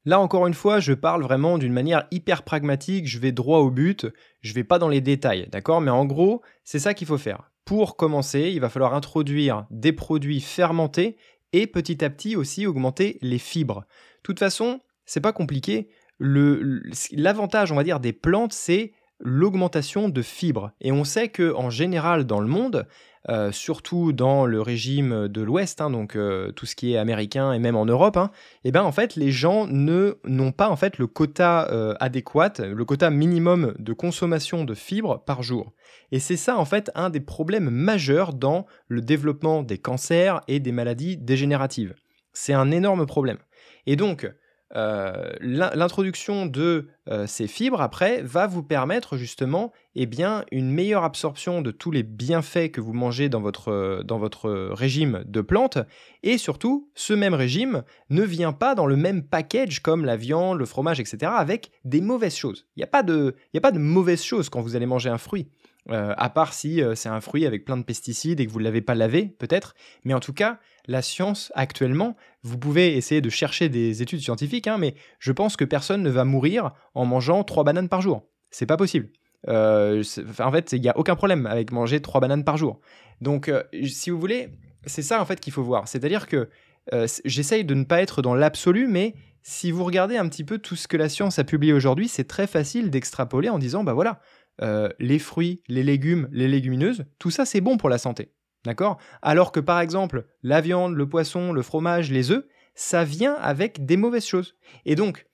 Là 0.06 0.20
encore 0.20 0.48
une 0.48 0.54
fois, 0.54 0.80
je 0.80 0.94
parle 0.94 1.24
vraiment 1.24 1.58
d'une 1.58 1.74
manière 1.74 2.08
hyper 2.12 2.44
pragmatique, 2.44 3.08
je 3.08 3.20
vais 3.20 3.32
droit 3.32 3.60
au 3.60 3.72
but, 3.72 4.08
je 4.42 4.54
vais 4.54 4.64
pas 4.64 4.80
dans 4.80 4.90
les 4.90 5.02
détails, 5.02 5.48
d'accord? 5.52 5.80
Mais 5.80 5.92
en 5.92 6.06
gros, 6.06 6.42
c'est 6.64 6.80
ça 6.80 6.94
qu'il 6.94 7.08
faut 7.08 7.18
faire. 7.18 7.50
Pour 7.66 7.96
commencer, 7.96 8.52
il 8.54 8.60
va 8.60 8.70
falloir 8.70 8.94
introduire 8.94 9.66
des 9.70 9.94
produits 9.94 10.42
fermentés 10.42 11.16
et 11.54 11.68
petit 11.68 12.04
à 12.04 12.10
petit 12.10 12.36
aussi 12.36 12.68
augmenter 12.68 13.18
les 13.22 13.38
fibres. 13.38 13.82
De 13.82 14.24
toute 14.24 14.40
façon, 14.40 14.82
c'est 15.06 15.22
pas 15.22 15.32
compliqué. 15.32 15.88
L'avantage, 16.20 17.72
on 17.72 17.76
va 17.76 17.84
dire, 17.84 18.00
des 18.00 18.14
plantes, 18.14 18.54
c'est 18.54 18.92
l'augmentation 19.20 20.10
de 20.10 20.22
fibres. 20.22 20.72
Et 20.82 20.92
on 20.92 21.06
sait 21.06 21.30
que 21.30 21.54
en 21.54 21.70
général 21.70 22.26
dans 22.26 22.42
le 22.42 22.48
monde, 22.48 22.88
euh, 23.30 23.52
surtout 23.52 24.12
dans 24.12 24.46
le 24.46 24.62
régime 24.62 25.30
de 25.30 25.42
l'Ouest, 25.42 25.80
hein, 25.80 25.90
donc 25.90 26.16
euh, 26.18 26.52
tout 26.52 26.66
ce 26.66 26.76
qui 26.76 26.94
est 26.94 26.98
américain 26.98 27.54
et 27.54 27.60
même 27.60 27.78
en 27.78 27.86
Europe, 27.86 28.18
hein, 28.18 28.32
eh 28.66 28.72
ben 28.72 28.84
en 28.84 28.92
fait 28.92 29.16
les 29.16 29.32
gens 29.32 29.66
ne 29.66 30.18
n'ont 30.26 30.52
pas 30.52 30.70
en 30.70 30.76
fait 30.76 30.98
le 30.98 31.08
quota 31.08 31.70
euh, 31.72 31.96
adéquat, 32.02 32.54
le 32.60 32.84
quota 32.84 33.10
minimum 33.10 33.76
de 33.80 33.94
consommation 33.94 34.66
de 34.66 34.74
fibres 34.74 35.24
par 35.24 35.42
jour. 35.42 35.72
Et 36.12 36.20
c'est 36.20 36.36
ça 36.36 36.58
en 36.58 36.66
fait 36.66 36.92
un 36.96 37.10
des 37.10 37.22
problèmes 37.22 37.70
majeurs 37.70 38.34
dans 38.34 38.66
le 38.90 39.00
développement 39.00 39.64
des 39.64 39.78
cancers 39.78 40.42
et 40.50 40.60
des 40.60 40.74
maladies 40.74 41.16
dégénératives. 41.16 41.96
C'est 42.34 42.54
un 42.54 42.72
énorme 42.72 43.06
problème. 43.06 43.38
Et 43.86 43.96
donc, 43.96 44.30
l'introduction 44.74 46.46
de 46.46 46.88
euh, 47.10 47.28
ces 47.28 47.48
fibres 47.48 47.82
après 47.82 48.22
va 48.22 48.48
vous 48.48 48.64
permettre 48.64 49.18
justement 49.18 49.72
eh 49.96 50.06
bien, 50.06 50.46
une 50.52 50.72
meilleure 50.72 51.04
absorption 51.04 51.62
de 51.62 51.70
tous 51.70 51.92
les 51.92 52.02
bienfaits 52.02 52.72
que 52.72 52.82
vous 52.82 52.94
mangez 52.94 53.30
dans 53.30 53.42
votre, 53.42 54.02
dans 54.04 54.18
votre 54.18 54.50
régime 54.72 55.24
de 55.28 55.42
plantes 55.42 55.78
et 56.24 56.38
surtout 56.38 56.90
ce 56.96 57.14
même 57.14 57.34
régime 57.34 57.84
ne 58.10 58.24
vient 58.24 58.54
pas 58.54 58.74
dans 58.74 58.86
le 58.86 58.96
même 58.96 59.24
package 59.24 59.82
comme 59.82 60.06
la 60.06 60.16
viande, 60.16 60.58
le 60.58 60.66
fromage, 60.66 61.00
etc. 61.00 61.32
avec 61.36 61.72
des 61.84 62.02
mauvaises 62.02 62.38
choses. 62.38 62.66
Il 62.76 62.80
n'y 62.80 62.84
a, 62.84 62.88
pas 62.88 63.04
de, 63.04 63.36
a 63.56 63.62
pas 63.62 63.72
de 63.72 63.80
mauvaises 63.80 64.24
choses 64.24 64.50
quand 64.50 64.62
vous 64.62 64.76
allez 64.76 64.86
manger 64.86 65.10
un 65.10 65.18
fruit. 65.18 65.50
Euh, 65.90 66.14
à 66.18 66.30
part 66.30 66.54
si 66.54 66.82
c'est 66.96 67.10
un 67.10 67.20
fruit 67.20 67.46
avec 67.46 67.66
plein 67.66 67.78
de 67.78 67.84
pesticides 67.84 68.40
et 68.40 68.46
que 68.46 68.52
vous 68.52 68.60
ne 68.60 68.64
l'avez 68.64 68.82
pas 68.82 68.96
lavé, 68.96 69.36
peut-être. 69.38 69.76
Mais 70.06 70.14
en 70.14 70.20
tout 70.20 70.34
cas, 70.34 70.60
la 70.88 71.02
science 71.02 71.52
actuellement, 71.56 72.16
vous 72.42 72.58
pouvez 72.58 72.96
essayer 72.96 73.22
de 73.22 73.30
chercher 73.30 73.70
des 73.70 74.02
études 74.02 74.22
scientifiques, 74.22 74.68
hein, 74.68 74.78
mais 74.78 74.96
je 75.20 75.32
pense 75.32 75.56
que 75.56 75.66
personne 75.66 76.04
ne 76.04 76.10
va 76.10 76.26
mourir 76.26 76.72
en 76.94 77.06
mangeant 77.06 77.44
trois 77.44 77.64
bananes 77.64 77.90
par 77.90 78.02
jour. 78.02 78.28
C'est 78.52 78.66
pas 78.66 78.78
possible. 78.78 79.10
Euh, 79.50 80.04
en 80.40 80.52
fait, 80.52 80.72
il 80.72 80.82
n'y 80.82 80.90
a 80.90 80.98
aucun 80.98 81.16
problème 81.16 81.46
avec 81.46 81.72
manger 81.72 82.02
trois 82.02 82.22
bananes 82.22 82.44
par 82.44 82.58
jour. 82.58 82.80
Donc, 83.22 83.50
euh, 83.50 83.64
si 83.86 84.10
vous 84.10 84.20
voulez, 84.20 84.50
c'est 84.86 85.02
ça 85.02 85.22
en 85.22 85.26
fait 85.26 85.40
qu'il 85.40 85.54
faut 85.54 85.64
voir. 85.64 85.88
C'est-à-dire 85.88 86.28
que 86.28 86.50
euh, 86.94 87.08
j'essaye 87.26 87.64
de 87.66 87.74
ne 87.74 87.84
pas 87.84 88.02
être 88.02 88.22
dans 88.22 88.36
l'absolu, 88.36 88.88
mais 88.88 89.16
si 89.42 89.72
vous 89.72 89.84
regardez 89.84 90.18
un 90.18 90.28
petit 90.30 90.44
peu 90.44 90.58
tout 90.58 90.76
ce 90.76 90.88
que 90.88 90.98
la 90.98 91.10
science 91.10 91.40
a 91.40 91.44
publié 91.44 91.74
aujourd'hui, 91.74 92.08
c'est 92.08 92.26
très 92.26 92.48
facile 92.48 92.90
d'extrapoler 92.90 93.50
en 93.50 93.60
disant, 93.60 93.84
bah 93.84 93.94
voilà, 93.94 94.22
les 94.62 95.20
fruits, 95.20 95.62
les 95.68 95.84
légumes, 95.84 96.30
les 96.32 96.48
légumineuses, 96.48 97.06
tout 97.20 97.32
ça 97.32 97.46
c'est 97.46 97.62
bon 97.62 97.78
pour 97.78 97.90
la 97.90 97.98
santé. 97.98 98.32
D'accord? 98.66 98.98
Alors 99.22 99.52
que 99.52 99.60
par 99.60 99.82
exemple, 99.82 100.26
la 100.42 100.62
viande, 100.62 100.96
le 100.96 101.08
poisson, 101.08 101.52
le 101.52 101.62
fromage, 101.62 102.12
les 102.12 102.32
œufs, 102.32 102.46
ça 102.76 103.04
vient 103.04 103.36
avec 103.36 103.86
des 103.86 103.98
mauvaises 103.98 104.26
choses. 104.26 104.56
Et 104.86 104.96
donc, 104.96 105.26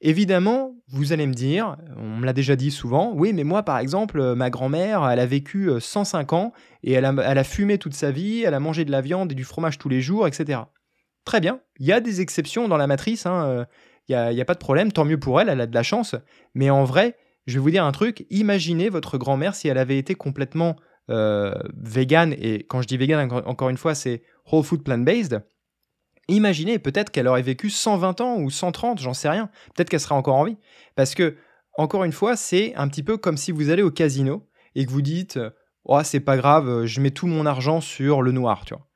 évidemment, 0.00 0.74
vous 0.88 1.12
allez 1.12 1.26
me 1.26 1.34
dire, 1.34 1.76
on 1.96 2.16
me 2.16 2.26
l'a 2.26 2.32
déjà 2.32 2.56
dit 2.56 2.70
souvent, 2.70 3.12
oui, 3.14 3.32
mais 3.32 3.44
moi 3.44 3.62
par 3.62 3.78
exemple, 3.78 4.20
euh, 4.20 4.34
ma 4.34 4.50
grand-mère, 4.50 5.08
elle 5.08 5.20
a 5.20 5.26
vécu 5.26 5.70
105 5.78 6.32
euh, 6.32 6.36
ans 6.36 6.52
et 6.82 6.92
elle 6.92 7.04
a, 7.04 7.44
fumé 7.44 7.78
toute 7.78 7.94
sa 7.94 8.10
vie, 8.10 8.42
elle 8.42 8.54
a 8.54 8.60
mangé 8.60 8.84
de 8.84 8.90
la 8.90 9.00
viande 9.00 9.32
et 9.32 9.34
du 9.34 9.44
fromage 9.44 9.78
tous 9.78 9.88
les 9.88 10.00
jours, 10.00 10.26
etc. 10.26 10.60
Très 11.24 11.40
bien, 11.40 11.60
il 11.78 11.86
y 11.86 11.92
a 11.92 12.00
des 12.00 12.20
exceptions 12.20 12.68
dans 12.68 12.76
la 12.76 12.86
matrice, 12.86 13.26
hein, 13.26 13.44
euh, 13.44 13.64
il 14.08 14.16
n'y 14.16 14.40
a, 14.40 14.42
a 14.42 14.44
pas 14.46 14.54
de 14.54 14.58
problème, 14.58 14.92
tant 14.92 15.04
mieux 15.04 15.20
pour 15.20 15.40
elle, 15.40 15.50
elle 15.50 15.60
a 15.60 15.66
de 15.66 15.74
la 15.74 15.82
chance. 15.82 16.14
Mais 16.54 16.70
en 16.70 16.84
vrai, 16.84 17.16
je 17.48 17.54
vais 17.54 17.60
vous 17.60 17.70
dire 17.70 17.84
un 17.84 17.92
truc, 17.92 18.26
imaginez 18.28 18.90
votre 18.90 19.16
grand-mère 19.16 19.54
si 19.54 19.68
elle 19.68 19.78
avait 19.78 19.96
été 19.96 20.14
complètement 20.14 20.76
euh, 21.08 21.54
vegan, 21.74 22.34
et 22.38 22.66
quand 22.68 22.82
je 22.82 22.86
dis 22.86 22.98
vegan, 22.98 23.32
encore 23.46 23.70
une 23.70 23.78
fois, 23.78 23.94
c'est 23.94 24.22
whole 24.52 24.62
food 24.62 24.82
plant-based, 24.82 25.42
imaginez 26.28 26.78
peut-être 26.78 27.10
qu'elle 27.10 27.26
aurait 27.26 27.40
vécu 27.40 27.70
120 27.70 28.20
ans 28.20 28.36
ou 28.36 28.50
130, 28.50 29.00
j'en 29.00 29.14
sais 29.14 29.30
rien. 29.30 29.48
Peut-être 29.74 29.88
qu'elle 29.88 30.00
serait 30.00 30.14
encore 30.14 30.36
en 30.36 30.44
vie. 30.44 30.58
Parce 30.94 31.14
que, 31.14 31.36
encore 31.78 32.04
une 32.04 32.12
fois, 32.12 32.36
c'est 32.36 32.74
un 32.74 32.86
petit 32.86 33.02
peu 33.02 33.16
comme 33.16 33.38
si 33.38 33.50
vous 33.50 33.70
allez 33.70 33.82
au 33.82 33.90
casino 33.90 34.46
et 34.74 34.84
que 34.84 34.90
vous 34.90 35.02
dites 35.02 35.38
Oh, 35.84 36.00
c'est 36.04 36.20
pas 36.20 36.36
grave, 36.36 36.84
je 36.84 37.00
mets 37.00 37.12
tout 37.12 37.26
mon 37.26 37.46
argent 37.46 37.80
sur 37.80 38.20
le 38.20 38.30
noir, 38.30 38.66
tu 38.66 38.74
vois. 38.74 38.86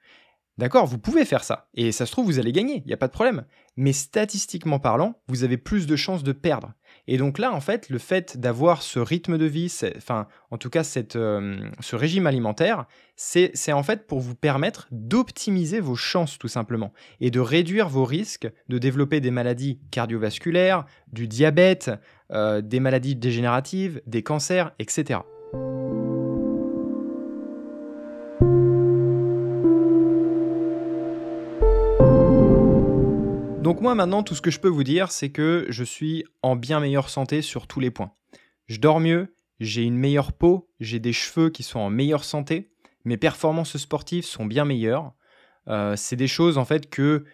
D'accord, 0.59 0.87
vous 0.87 0.99
pouvez 0.99 1.25
faire 1.25 1.45
ça. 1.45 1.69
Et 1.75 1.93
ça 1.93 2.05
se 2.05 2.13
trouve, 2.13 2.27
vous 2.27 2.39
allez 2.39 2.53
gagner, 2.53 2.83
il 2.85 2.87
n'y 2.87 2.93
a 2.93 2.99
pas 2.99 3.07
de 3.07 3.13
problème. 3.13 3.45
Mais 3.77 3.95
statistiquement 3.95 4.79
parlant, 4.79 5.15
vous 5.27 5.45
avez 5.45 5.57
plus 5.57 5.87
de 5.87 5.97
chances 5.97 6.23
de 6.23 6.33
perdre. 6.33 6.75
Et 7.09 7.17
donc 7.17 7.39
là, 7.39 7.53
en 7.53 7.61
fait, 7.61 7.89
le 7.89 7.99
fait 7.99 8.37
d'avoir 8.39 8.83
ce 8.83 8.99
rythme 8.99 9.39
de 9.39 9.47
vie, 9.47 9.75
enfin, 9.97 10.29
en 10.51 10.59
tout 10.59 10.69
cas, 10.69 10.85
cette, 10.85 11.17
euh, 11.17 11.59
ce 11.81 11.97
régime 11.97 12.27
alimentaire, 12.27 12.85
c'est 13.17 13.73
en 13.73 13.83
fait 13.83 14.07
pour 14.07 14.21
vous 14.21 14.35
permettre 14.35 14.89
d'optimiser 14.91 15.81
vos 15.81 15.97
chances, 15.97 16.39
tout 16.39 16.49
simplement, 16.49 16.93
et 17.21 17.31
de 17.31 17.41
réduire 17.41 17.89
vos 17.89 18.05
risques 18.05 18.51
de 18.69 18.79
développer 18.79 19.21
des 19.21 19.31
maladies 19.31 19.81
cardiovasculaires, 19.91 20.85
du 21.13 21.29
diabète, 21.29 21.91
euh, 22.31 22.61
des 22.61 22.81
maladies 22.81 23.17
dégénératives, 23.17 24.03
des 24.07 24.23
cancers, 24.23 24.73
etc. 24.79 25.21
Donc 33.73 33.81
moi 33.81 33.95
maintenant, 33.95 34.23
tout 34.23 34.35
ce 34.35 34.43
que 34.43 34.51
je 34.51 34.61
peux 34.61 34.69
vous 34.69 34.85
dire, 34.85 35.11
c'est 35.11 35.31
que 35.31 35.65
je 35.71 35.83
suis 35.83 36.27
en 36.43 36.57
bien 36.57 36.79
meilleure 36.79 37.09
santé 37.09 37.41
sur 37.41 37.67
tous 37.67 37.81
les 37.81 37.91
points. 37.91 38.13
Je 38.67 38.79
dors 38.79 39.01
mieux, 39.01 39.35
j'ai 39.61 39.83
une 39.83 39.97
meilleure 39.97 40.35
peau, 40.35 40.69
j'ai 40.79 40.99
des 40.99 41.15
cheveux 41.15 41.49
qui 41.49 41.63
sont 41.63 41.79
en 41.79 41.89
meilleure 41.89 42.25
santé, 42.25 42.71
mes 43.07 43.17
performances 43.17 43.79
sportives 43.79 44.27
sont 44.27 44.45
bien 44.45 44.67
meilleures. 44.67 45.15
Euh, 45.69 45.97
c'est 45.97 46.17
des 46.17 46.27
choses 46.29 46.59
en 46.59 46.67
fait 46.67 46.91
que 46.91 47.25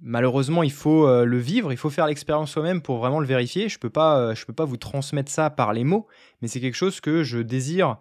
malheureusement 0.00 0.62
il 0.62 0.70
faut 0.70 1.08
euh, 1.08 1.24
le 1.24 1.38
vivre, 1.38 1.72
il 1.72 1.76
faut 1.76 1.90
faire 1.90 2.06
l'expérience 2.06 2.52
soi-même 2.52 2.80
pour 2.80 2.98
vraiment 2.98 3.18
le 3.18 3.26
vérifier. 3.26 3.68
Je 3.68 3.80
peux 3.80 3.90
pas, 3.90 4.20
euh, 4.20 4.34
peux 4.46 4.52
pas 4.52 4.66
vous 4.66 4.76
transmettre 4.76 5.32
ça 5.32 5.50
par 5.50 5.72
les 5.72 5.82
mots, 5.82 6.06
mais 6.40 6.46
c'est 6.46 6.60
quelque 6.60 6.76
chose 6.76 7.00
que 7.00 7.24
je 7.24 7.40
désire 7.40 7.96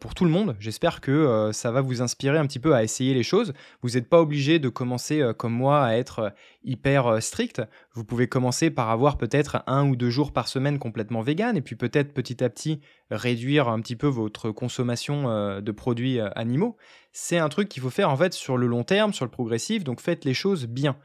pour 0.00 0.14
tout 0.14 0.24
le 0.24 0.30
monde. 0.30 0.56
J'espère 0.58 1.00
que 1.00 1.10
euh, 1.10 1.52
ça 1.52 1.70
va 1.70 1.80
vous 1.80 2.02
inspirer 2.02 2.38
un 2.38 2.46
petit 2.46 2.58
peu 2.58 2.74
à 2.74 2.82
essayer 2.82 3.14
les 3.14 3.22
choses. 3.22 3.52
Vous 3.82 3.90
n'êtes 3.90 4.08
pas 4.08 4.20
obligé 4.20 4.58
de 4.58 4.68
commencer 4.68 5.20
euh, 5.20 5.32
comme 5.32 5.52
moi 5.52 5.84
à 5.84 5.94
être 5.94 6.32
hyper 6.64 7.22
strict. 7.22 7.62
Vous 7.94 8.04
pouvez 8.04 8.28
commencer 8.28 8.70
par 8.70 8.90
avoir 8.90 9.18
peut-être 9.18 9.62
un 9.66 9.88
ou 9.88 9.96
deux 9.96 10.10
jours 10.10 10.32
par 10.32 10.48
semaine 10.48 10.78
complètement 10.78 11.20
vegan 11.20 11.56
et 11.56 11.62
puis 11.62 11.76
peut-être 11.76 12.12
petit 12.12 12.42
à 12.42 12.50
petit 12.50 12.80
réduire 13.10 13.68
un 13.68 13.80
petit 13.80 13.96
peu 13.96 14.08
votre 14.08 14.50
consommation 14.50 15.60
de 15.60 15.72
produits 15.72 16.20
animaux. 16.20 16.76
C'est 17.12 17.38
un 17.38 17.48
truc 17.48 17.68
qu'il 17.68 17.82
faut 17.82 17.90
faire 17.90 18.10
en 18.10 18.16
fait 18.16 18.34
sur 18.34 18.56
le 18.56 18.66
long 18.66 18.84
terme, 18.84 19.12
sur 19.12 19.24
le 19.24 19.30
progressif, 19.30 19.84
donc 19.84 20.00
faites 20.00 20.24
les 20.24 20.34
choses 20.34 20.66
bien. 20.66 20.96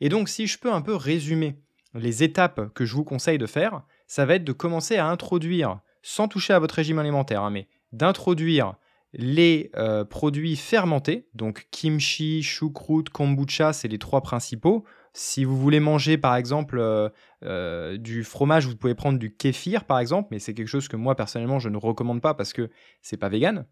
Et 0.00 0.08
donc 0.08 0.28
si 0.28 0.46
je 0.46 0.58
peux 0.58 0.72
un 0.72 0.82
peu 0.82 0.96
résumer 0.96 1.60
les 1.94 2.22
étapes 2.22 2.72
que 2.74 2.84
je 2.84 2.94
vous 2.94 3.04
conseille 3.04 3.38
de 3.38 3.46
faire, 3.46 3.82
ça 4.06 4.26
va 4.26 4.34
être 4.34 4.44
de 4.44 4.52
commencer 4.52 4.96
à 4.96 5.06
introduire, 5.06 5.80
sans 6.02 6.28
toucher 6.28 6.52
à 6.52 6.58
votre 6.58 6.74
régime 6.74 6.98
alimentaire, 6.98 7.42
hein, 7.42 7.50
mais 7.50 7.68
d'introduire 7.94 8.74
les 9.16 9.70
euh, 9.76 10.04
produits 10.04 10.56
fermentés, 10.56 11.28
donc 11.34 11.68
kimchi, 11.70 12.42
choucroute, 12.42 13.10
kombucha, 13.10 13.72
c'est 13.72 13.88
les 13.88 13.98
trois 13.98 14.20
principaux. 14.20 14.84
Si 15.12 15.44
vous 15.44 15.56
voulez 15.56 15.78
manger 15.78 16.18
par 16.18 16.34
exemple 16.34 16.78
euh, 16.78 17.08
euh, 17.44 17.96
du 17.96 18.24
fromage, 18.24 18.66
vous 18.66 18.76
pouvez 18.76 18.96
prendre 18.96 19.18
du 19.18 19.34
kéfir 19.34 19.84
par 19.84 20.00
exemple, 20.00 20.28
mais 20.32 20.40
c'est 20.40 20.52
quelque 20.52 20.68
chose 20.68 20.88
que 20.88 20.96
moi 20.96 21.14
personnellement 21.14 21.60
je 21.60 21.68
ne 21.68 21.76
recommande 21.76 22.20
pas 22.20 22.34
parce 22.34 22.52
que 22.52 22.70
c'est 23.02 23.16
pas 23.16 23.28
vegan. 23.28 23.66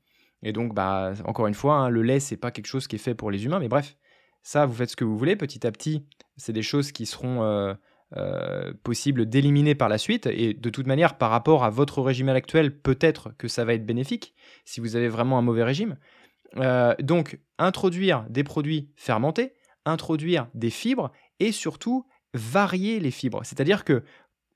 Et 0.44 0.52
donc 0.52 0.74
bah 0.74 1.12
encore 1.24 1.48
une 1.48 1.54
fois, 1.54 1.74
hein, 1.74 1.88
le 1.88 2.02
lait 2.02 2.20
c'est 2.20 2.36
pas 2.36 2.52
quelque 2.52 2.66
chose 2.66 2.86
qui 2.86 2.96
est 2.96 3.00
fait 3.00 3.16
pour 3.16 3.32
les 3.32 3.44
humains, 3.44 3.58
mais 3.58 3.68
bref, 3.68 3.96
ça 4.44 4.64
vous 4.64 4.74
faites 4.74 4.90
ce 4.90 4.96
que 4.96 5.04
vous 5.04 5.18
voulez. 5.18 5.34
Petit 5.34 5.66
à 5.66 5.72
petit, 5.72 6.06
c'est 6.36 6.52
des 6.52 6.62
choses 6.62 6.92
qui 6.92 7.04
seront 7.04 7.74
euh, 8.16 8.72
possible 8.82 9.26
d'éliminer 9.26 9.74
par 9.74 9.88
la 9.88 9.98
suite. 9.98 10.26
Et 10.26 10.54
de 10.54 10.70
toute 10.70 10.86
manière, 10.86 11.16
par 11.16 11.30
rapport 11.30 11.64
à 11.64 11.70
votre 11.70 12.02
régime 12.02 12.28
actuel, 12.28 12.76
peut-être 12.76 13.32
que 13.38 13.48
ça 13.48 13.64
va 13.64 13.74
être 13.74 13.86
bénéfique 13.86 14.34
si 14.64 14.80
vous 14.80 14.96
avez 14.96 15.08
vraiment 15.08 15.38
un 15.38 15.42
mauvais 15.42 15.64
régime. 15.64 15.96
Euh, 16.56 16.94
donc, 17.00 17.38
introduire 17.58 18.26
des 18.28 18.44
produits 18.44 18.90
fermentés, 18.96 19.54
introduire 19.86 20.48
des 20.54 20.70
fibres 20.70 21.10
et 21.40 21.52
surtout 21.52 22.06
varier 22.34 23.00
les 23.00 23.10
fibres. 23.10 23.40
C'est-à-dire 23.44 23.84
que 23.84 24.02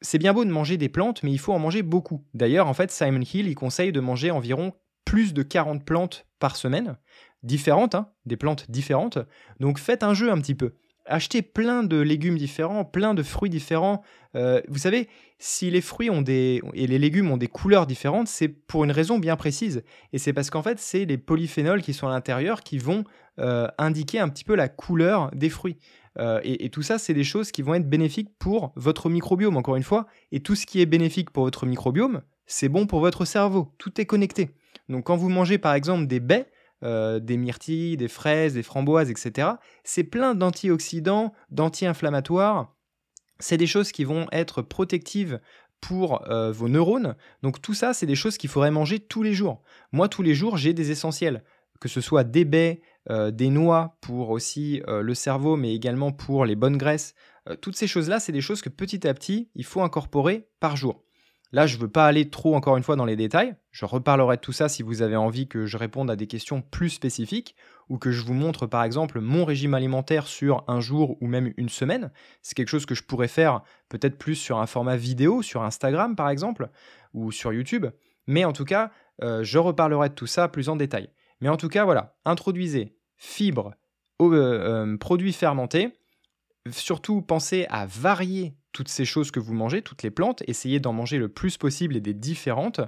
c'est 0.03 0.19
bien 0.19 0.35
beau 0.35 0.45
de 0.45 0.51
manger 0.51 0.77
des 0.77 0.89
plantes, 0.91 1.23
mais 1.23 1.33
il 1.33 1.39
faut 1.39 1.55
en 1.55 1.59
manger 1.59 1.83
beaucoup. 1.83 2.25
D'ailleurs, 2.35 2.69
en 2.69 2.75
fait, 2.75 2.91
Simon 2.91 3.23
Hill, 3.23 3.49
il 3.49 3.55
conseille 3.55 3.93
de 3.93 4.01
manger 4.01 4.31
environ 4.31 4.75
plus 5.07 5.33
de 5.33 5.43
40 5.43 5.85
plantes 5.85 6.27
par 6.39 6.57
semaine, 6.57 6.99
différentes, 7.43 7.95
hein, 7.95 8.11
des 8.27 8.37
plantes 8.37 8.71
différentes. 8.71 9.19
Donc 9.61 9.79
faites 9.79 10.03
un 10.03 10.13
jeu 10.13 10.31
un 10.31 10.39
petit 10.39 10.55
peu 10.55 10.75
acheter 11.07 11.43
plein 11.43 11.83
de 11.83 11.97
légumes 11.97 12.37
différents, 12.37 12.85
plein 12.85 13.15
de 13.15 13.23
fruits 13.23 13.51
différents. 13.51 14.03
Euh, 14.35 14.61
vous 14.69 14.79
savez, 14.79 15.09
si 15.39 15.71
les 15.71 15.81
fruits 15.81 16.11
ont 16.11 16.23
des 16.23 16.61
et 16.75 16.87
les 16.87 16.99
légumes 16.99 17.31
ont 17.31 17.37
des 17.37 17.47
couleurs 17.47 17.87
différentes, 17.87 18.29
c'est 18.29 18.49
pour 18.49 18.85
une 18.85 18.91
raison 18.91 19.19
bien 19.19 19.37
précise. 19.37 19.83
Et 20.13 20.19
c'est 20.19 20.33
parce 20.33 20.51
qu'en 20.51 20.63
fait, 20.63 20.79
c'est 20.79 21.05
les 21.05 21.19
polyphénols 21.19 21.83
qui 21.83 21.93
sont 21.93 22.07
à 22.07 22.11
l'intérieur 22.11 22.63
qui 22.63 22.79
vont 22.79 23.05
euh, 23.39 23.69
indiquer 23.79 24.19
un 24.19 24.29
petit 24.29 24.45
peu 24.45 24.55
la 24.55 24.69
couleur 24.69 25.31
des 25.35 25.51
fruits. 25.51 25.77
Euh, 26.19 26.41
et, 26.45 26.71
tout 26.71 26.83
ça, 26.83 26.99
c'est 26.99 27.13
des 27.13 27.25
choses 27.25 27.53
qui 27.53 27.63
vont 27.63 27.75
être 27.75 27.89
bénéfiques 27.89 28.31
pour 28.39 28.73
votre 28.75 29.11
microbiome, 29.11 29.57
encore 29.57 29.77
une 29.77 29.83
fois. 29.83 30.07
Et 30.33 30.41
tout 30.41 30.55
ce 30.55 30.65
qui 30.65 30.81
est 30.81 30.87
bénéfique 30.87 31.31
pour 31.31 31.45
votre 31.45 31.67
microbiome, 31.67 32.23
c'est 32.47 32.69
bon 32.69 32.87
pour 32.87 33.01
votre 33.01 33.25
cerveau. 33.25 33.75
Tout 33.79 34.01
est 34.01 34.07
connecté. 34.07 34.51
Donc 34.89 35.05
quand 35.05 35.17
vous 35.17 35.29
mangez 35.29 35.59
par 35.59 35.75
exemple 35.75 36.07
des 36.07 36.21
baies, 36.21 36.47
euh, 36.83 37.21
des 37.21 37.39
myrtilles, 37.39 37.97
des 37.97 38.09
fraises, 38.09 38.53
des 38.53 38.63
framboises, 38.63 39.11
etc. 39.11 39.53
C'est 39.83 40.05
plein 40.05 40.35
d'antioxydants, 40.35 41.33
d'anti-inflammatoires. 41.51 42.75
C'est 43.39 43.57
des 43.57 43.67
choses 43.67 43.93
qui 43.93 44.05
vont 44.05 44.27
être 44.31 44.61
protectives 44.61 45.41
pour 45.81 46.29
euh, 46.29 46.53
vos 46.53 46.69
neurones. 46.69 47.17
Donc 47.43 47.63
tout 47.63 47.73
ça, 47.73 47.95
c'est 47.95 48.05
des 48.05 48.15
choses 48.15 48.37
qu'il 48.37 48.51
faudrait 48.51 48.71
manger 48.71 48.99
tous 48.99 49.23
les 49.23 49.33
jours. 49.33 49.63
Moi, 49.93 50.11
tous 50.11 50.21
les 50.21 50.35
jours, 50.35 50.59
j'ai 50.59 50.75
des 50.75 50.91
essentiels, 50.91 51.45
que 51.81 51.89
ce 51.89 52.03
soit 52.03 52.25
des 52.25 52.45
baies, 52.45 52.83
euh, 53.09 53.31
des 53.31 53.49
noix 53.49 53.97
pour 54.03 54.29
aussi 54.29 54.83
le 54.87 55.15
cerveau, 55.15 55.57
mais 55.57 55.75
également 55.75 56.13
pour 56.13 56.45
les 56.45 56.57
bonnes 56.57 56.77
graisses. 56.77 57.15
toutes 57.63 57.77
ces 57.77 57.87
choses-là, 57.87 58.21
c'est 58.21 58.33
des 58.33 58.43
choses 58.43 58.61
que 58.61 58.69
petit 58.69 59.09
à 59.09 59.15
petit, 59.15 59.49
il 59.55 59.65
faut 59.65 59.81
incorporer 59.81 60.49
par 60.61 60.77
jour. 60.77 61.05
Là, 61.53 61.67
je 61.67 61.77
ne 61.77 61.83
veux 61.83 61.89
pas 61.89 62.07
aller 62.07 62.29
trop 62.29 62.55
encore 62.57 62.77
une 62.77 62.83
fois 62.83 62.97
dans 62.97 63.05
les 63.05 63.17
détails. 63.17 63.55
Je 63.71 63.85
reparlerai 63.85 64.37
de 64.37 64.41
tout 64.41 64.53
ça 64.53 64.69
si 64.69 64.83
vous 64.83 65.03
avez 65.03 65.17
envie 65.17 65.49
que 65.49 65.65
je 65.67 65.77
réponde 65.77 66.11
à 66.11 66.17
des 66.17 66.27
questions 66.27 66.61
plus 66.61 66.91
spécifiques. 66.91 67.55
ou 67.89 67.99
que 67.99 68.11
je 68.11 68.25
vous 68.25 68.35
montre 68.35 68.67
par 68.67 68.83
exemple 68.83 69.21
mon 69.21 69.45
régime 69.45 69.73
alimentaire 69.73 70.27
sur 70.27 70.65
un 70.67 70.81
jour 70.81 71.17
ou 71.21 71.29
même 71.29 71.53
une 71.57 71.69
semaine. 71.69 72.11
C'est 72.43 72.55
quelque 72.55 72.69
chose 72.69 72.85
que 72.85 72.97
je 72.97 73.05
pourrais 73.05 73.29
faire 73.29 73.63
peut-être 73.89 74.19
plus 74.19 74.35
sur 74.35 74.59
un 74.59 74.67
format 74.67 74.97
vidéo, 74.97 75.41
sur 75.41 75.63
Instagram 75.63 76.17
par 76.17 76.29
exemple, 76.29 76.69
ou 77.15 77.31
sur 77.31 77.53
YouTube. 77.53 77.87
Mais 78.27 78.45
en 78.45 78.53
tout 78.53 78.65
cas, 78.65 78.91
euh, 79.23 79.45
je 79.45 79.59
reparlerai 79.59 80.09
de 80.09 80.15
tout 80.15 80.27
ça 80.27 80.49
plus 80.49 80.69
en 80.69 80.75
détail. 80.75 81.11
Mais 81.41 81.49
en 81.49 81.57
tout 81.57 81.69
cas, 81.69 81.85
voilà, 81.85 82.17
introduisez 82.25 82.97
fibres, 83.17 83.75
euh, 84.21 84.33
euh, 84.33 84.97
produits 84.97 85.33
fermentés. 85.33 85.93
Surtout, 86.71 87.23
pensez 87.23 87.67
à 87.71 87.87
varier 87.87 88.57
toutes 88.77 88.89
ces 88.89 89.07
choses 89.07 89.31
que 89.31 89.41
vous 89.41 89.55
mangez, 89.55 89.81
toutes 89.81 90.03
les 90.03 90.11
plantes. 90.11 90.43
Essayez 90.47 90.81
d'en 90.81 90.93
manger 90.93 91.17
le 91.17 91.31
plus 91.31 91.57
possible 91.57 91.97
et 91.97 92.03
des 92.03 92.13
différentes. 92.13 92.83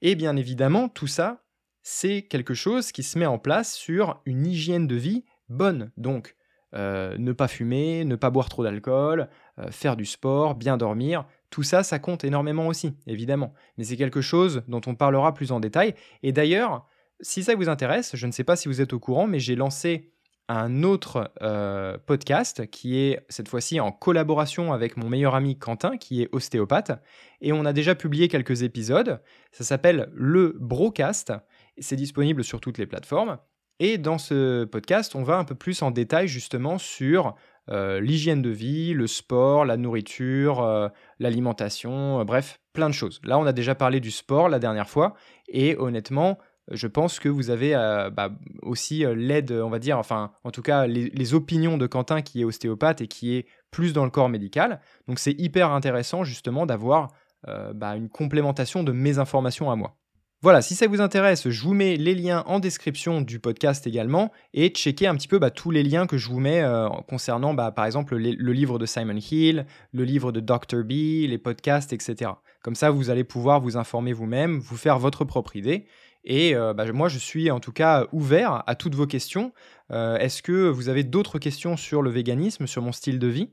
Et 0.00 0.14
bien 0.14 0.34
évidemment, 0.34 0.88
tout 0.88 1.06
ça, 1.06 1.44
c'est 1.82 2.22
quelque 2.22 2.54
chose 2.54 2.90
qui 2.90 3.02
se 3.02 3.18
met 3.18 3.26
en 3.26 3.38
place 3.38 3.74
sur 3.74 4.22
une 4.24 4.46
hygiène 4.46 4.86
de 4.86 4.96
vie 4.96 5.24
bonne. 5.50 5.92
Donc, 5.98 6.36
ne 6.72 7.32
pas 7.32 7.48
fumer, 7.48 8.06
ne 8.06 8.16
pas 8.16 8.30
boire 8.30 8.48
trop 8.48 8.64
d'alcool, 8.64 9.28
faire 9.70 9.98
du 9.98 10.06
sport, 10.06 10.54
bien 10.54 10.78
dormir, 10.78 11.26
tout 11.50 11.62
ça, 11.62 11.82
ça 11.82 11.98
compte 11.98 12.24
énormément 12.24 12.66
aussi, 12.66 12.94
évidemment. 13.06 13.52
Mais 13.76 13.84
c'est 13.84 13.98
quelque 13.98 14.22
chose 14.22 14.62
dont 14.68 14.80
on 14.86 14.94
parlera 14.94 15.34
plus 15.34 15.52
en 15.52 15.60
détail. 15.60 15.94
Et 16.22 16.32
d'ailleurs, 16.32 16.86
si 17.20 17.44
ça 17.44 17.54
vous 17.54 17.68
intéresse, 17.68 18.16
je 18.16 18.26
ne 18.26 18.32
sais 18.32 18.44
pas 18.44 18.56
si 18.56 18.68
vous 18.68 18.80
êtes 18.80 18.94
au 18.94 18.98
courant, 18.98 19.26
mais 19.26 19.38
j'ai 19.38 19.54
lancé 19.54 20.14
un 20.48 20.82
autre 20.82 21.32
euh, 21.42 21.96
podcast 22.06 22.68
qui 22.70 22.98
est 22.98 23.24
cette 23.28 23.48
fois-ci 23.48 23.80
en 23.80 23.90
collaboration 23.92 24.72
avec 24.72 24.96
mon 24.96 25.08
meilleur 25.08 25.34
ami 25.34 25.58
Quentin, 25.58 25.96
qui 25.96 26.22
est 26.22 26.28
ostéopathe. 26.32 26.92
Et 27.40 27.52
on 27.52 27.64
a 27.64 27.72
déjà 27.72 27.94
publié 27.94 28.28
quelques 28.28 28.62
épisodes. 28.62 29.20
Ça 29.52 29.64
s'appelle 29.64 30.08
Le 30.12 30.56
Brocast. 30.58 31.32
C'est 31.78 31.96
disponible 31.96 32.44
sur 32.44 32.60
toutes 32.60 32.78
les 32.78 32.86
plateformes. 32.86 33.38
Et 33.78 33.98
dans 33.98 34.18
ce 34.18 34.64
podcast, 34.64 35.14
on 35.14 35.22
va 35.22 35.36
un 35.36 35.44
peu 35.44 35.54
plus 35.54 35.82
en 35.82 35.90
détail 35.90 36.28
justement 36.28 36.78
sur 36.78 37.34
euh, 37.68 38.00
l'hygiène 38.00 38.40
de 38.40 38.50
vie, 38.50 38.94
le 38.94 39.06
sport, 39.06 39.64
la 39.64 39.76
nourriture, 39.76 40.62
euh, 40.62 40.88
l'alimentation, 41.18 42.24
bref, 42.24 42.60
plein 42.72 42.88
de 42.88 42.94
choses. 42.94 43.20
Là, 43.24 43.38
on 43.38 43.44
a 43.44 43.52
déjà 43.52 43.74
parlé 43.74 44.00
du 44.00 44.10
sport 44.10 44.48
la 44.48 44.58
dernière 44.58 44.88
fois. 44.88 45.14
Et 45.48 45.76
honnêtement, 45.76 46.38
je 46.70 46.86
pense 46.86 47.20
que 47.20 47.28
vous 47.28 47.50
avez 47.50 47.74
euh, 47.74 48.10
bah, 48.10 48.30
aussi 48.62 49.04
euh, 49.04 49.14
l'aide, 49.14 49.52
on 49.52 49.70
va 49.70 49.78
dire, 49.78 49.98
enfin, 49.98 50.32
en 50.44 50.50
tout 50.50 50.62
cas, 50.62 50.86
les, 50.86 51.34
opinions 51.34 51.78
de 51.78 51.86
Quentin 51.86 52.22
qui 52.22 52.40
est 52.40 52.44
ostéopathe 52.44 53.00
et 53.00 53.08
qui 53.08 53.34
est 53.34 53.46
plus 53.70 53.92
dans 53.92 54.04
le 54.04 54.10
corps 54.10 54.28
médical. 54.28 54.80
Donc, 55.08 55.18
c'est 55.18 55.38
hyper 55.40 55.70
intéressant 55.70 56.24
justement 56.24 56.66
d'avoir 56.66 57.08
euh, 57.48 57.72
bah, 57.72 57.96
une 57.96 58.08
complémentation 58.08 58.82
de 58.82 58.92
mes 58.92 59.18
informations 59.18 59.70
à 59.70 59.76
moi. 59.76 59.96
Voilà, 60.42 60.60
si 60.60 60.74
ça 60.74 60.86
vous 60.86 61.00
intéresse, 61.00 61.48
je 61.48 61.62
vous 61.62 61.72
mets 61.72 61.96
les 61.96 62.14
liens 62.14 62.44
en 62.46 62.60
description 62.60 63.20
du 63.22 63.40
podcast 63.40 63.86
également 63.86 64.30
et 64.52 64.68
checkez 64.68 65.06
un 65.06 65.14
petit 65.16 65.28
peu 65.28 65.38
bah, 65.38 65.50
tous 65.50 65.70
les 65.70 65.82
liens 65.82 66.06
que 66.06 66.18
je 66.18 66.28
vous 66.28 66.40
mets 66.40 66.62
concernant 67.08 67.56
par 67.56 67.86
exemple 67.86 68.16
le 68.16 68.52
livre 68.52 68.78
de 68.78 68.84
Simon 68.84 69.16
Hill, 69.16 69.66
le 69.92 70.04
livre 70.04 70.32
de 70.32 70.40
Dr. 70.40 70.84
B, 70.84 71.26
les 71.26 71.38
podcasts, 71.38 71.94
etc. 71.94 72.32
Comme 72.62 72.74
ça, 72.74 72.90
vous 72.90 73.08
allez 73.08 73.24
pouvoir 73.24 73.60
vous 73.60 73.78
informer 73.78 74.12
vous-même, 74.12 74.58
vous 74.58 74.76
faire 74.76 74.98
votre 74.98 75.24
propre 75.24 75.56
idée. 75.56 75.86
Et 76.26 76.56
euh, 76.56 76.74
bah, 76.74 76.92
moi, 76.92 77.08
je 77.08 77.18
suis 77.18 77.50
en 77.50 77.60
tout 77.60 77.72
cas 77.72 78.06
ouvert 78.12 78.64
à 78.66 78.74
toutes 78.74 78.96
vos 78.96 79.06
questions. 79.06 79.52
Euh, 79.92 80.18
est-ce 80.18 80.42
que 80.42 80.68
vous 80.68 80.88
avez 80.88 81.04
d'autres 81.04 81.38
questions 81.38 81.76
sur 81.76 82.02
le 82.02 82.10
véganisme, 82.10 82.66
sur 82.66 82.82
mon 82.82 82.92
style 82.92 83.18
de 83.18 83.28
vie? 83.28 83.50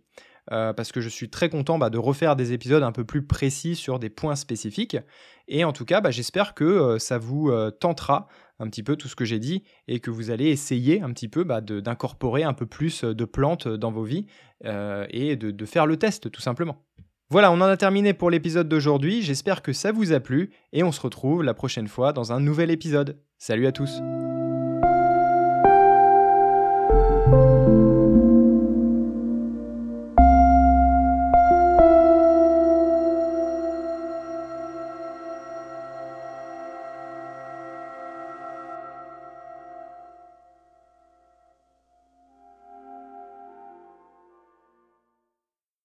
Euh, 0.52 0.74
parce 0.74 0.92
que 0.92 1.00
je 1.00 1.08
suis 1.08 1.30
très 1.30 1.48
content 1.48 1.78
bah, 1.78 1.90
de 1.90 1.98
refaire 1.98 2.36
des 2.36 2.52
épisodes 2.52 2.84
un 2.84 2.92
peu 2.92 3.06
plus 3.06 3.26
précis 3.26 3.76
sur 3.76 4.00
des 4.00 4.10
points 4.10 4.36
spécifiques. 4.36 4.98
Et 5.48 5.64
en 5.64 5.72
tout 5.72 5.86
cas, 5.86 6.02
bah, 6.02 6.12
j'espère 6.12 6.56
que 6.56 6.98
ça 6.98 7.20
vous 7.20 7.52
tentera 7.80 8.28
un 8.60 8.68
petit 8.68 8.84
peu 8.84 8.96
tout 8.96 9.08
ce 9.08 9.16
que 9.16 9.24
j'ai 9.24 9.40
dit 9.40 9.64
et 9.88 10.00
que 10.00 10.10
vous 10.10 10.32
allez 10.32 10.48
essayer 10.48 11.02
un 11.02 11.14
petit 11.14 11.30
peu 11.30 11.46
d'incorporer 11.46 12.44
un 12.44 12.54
peu 12.54 12.66
plus 12.66 13.04
de 13.04 13.26
plantes 13.26 13.68
dans 13.68 13.92
vos 13.92 14.04
vies 14.04 14.26
et 14.66 15.36
de 15.36 15.66
faire 15.66 15.86
le 15.86 15.98
test 15.98 16.32
tout 16.32 16.42
simplement. 16.42 16.84
Voilà, 17.30 17.52
on 17.52 17.56
en 17.56 17.62
a 17.62 17.78
terminé 17.78 18.14
pour 18.14 18.30
l'épisode 18.30 18.70
d'aujourd'hui, 18.70 19.22
j'espère 19.22 19.62
que 19.62 19.74
ça 19.74 19.92
vous 19.92 20.14
a 20.14 20.20
plu 20.20 20.52
et 20.72 20.84
on 20.84 20.92
se 20.92 21.02
retrouve 21.02 21.44
la 21.44 21.54
prochaine 21.54 21.88
fois 21.88 22.14
dans 22.14 22.32
un 22.32 22.40
nouvel 22.40 22.70
épisode. 22.70 23.20
Salut 23.38 23.66
à 23.66 23.72
tous 23.72 24.02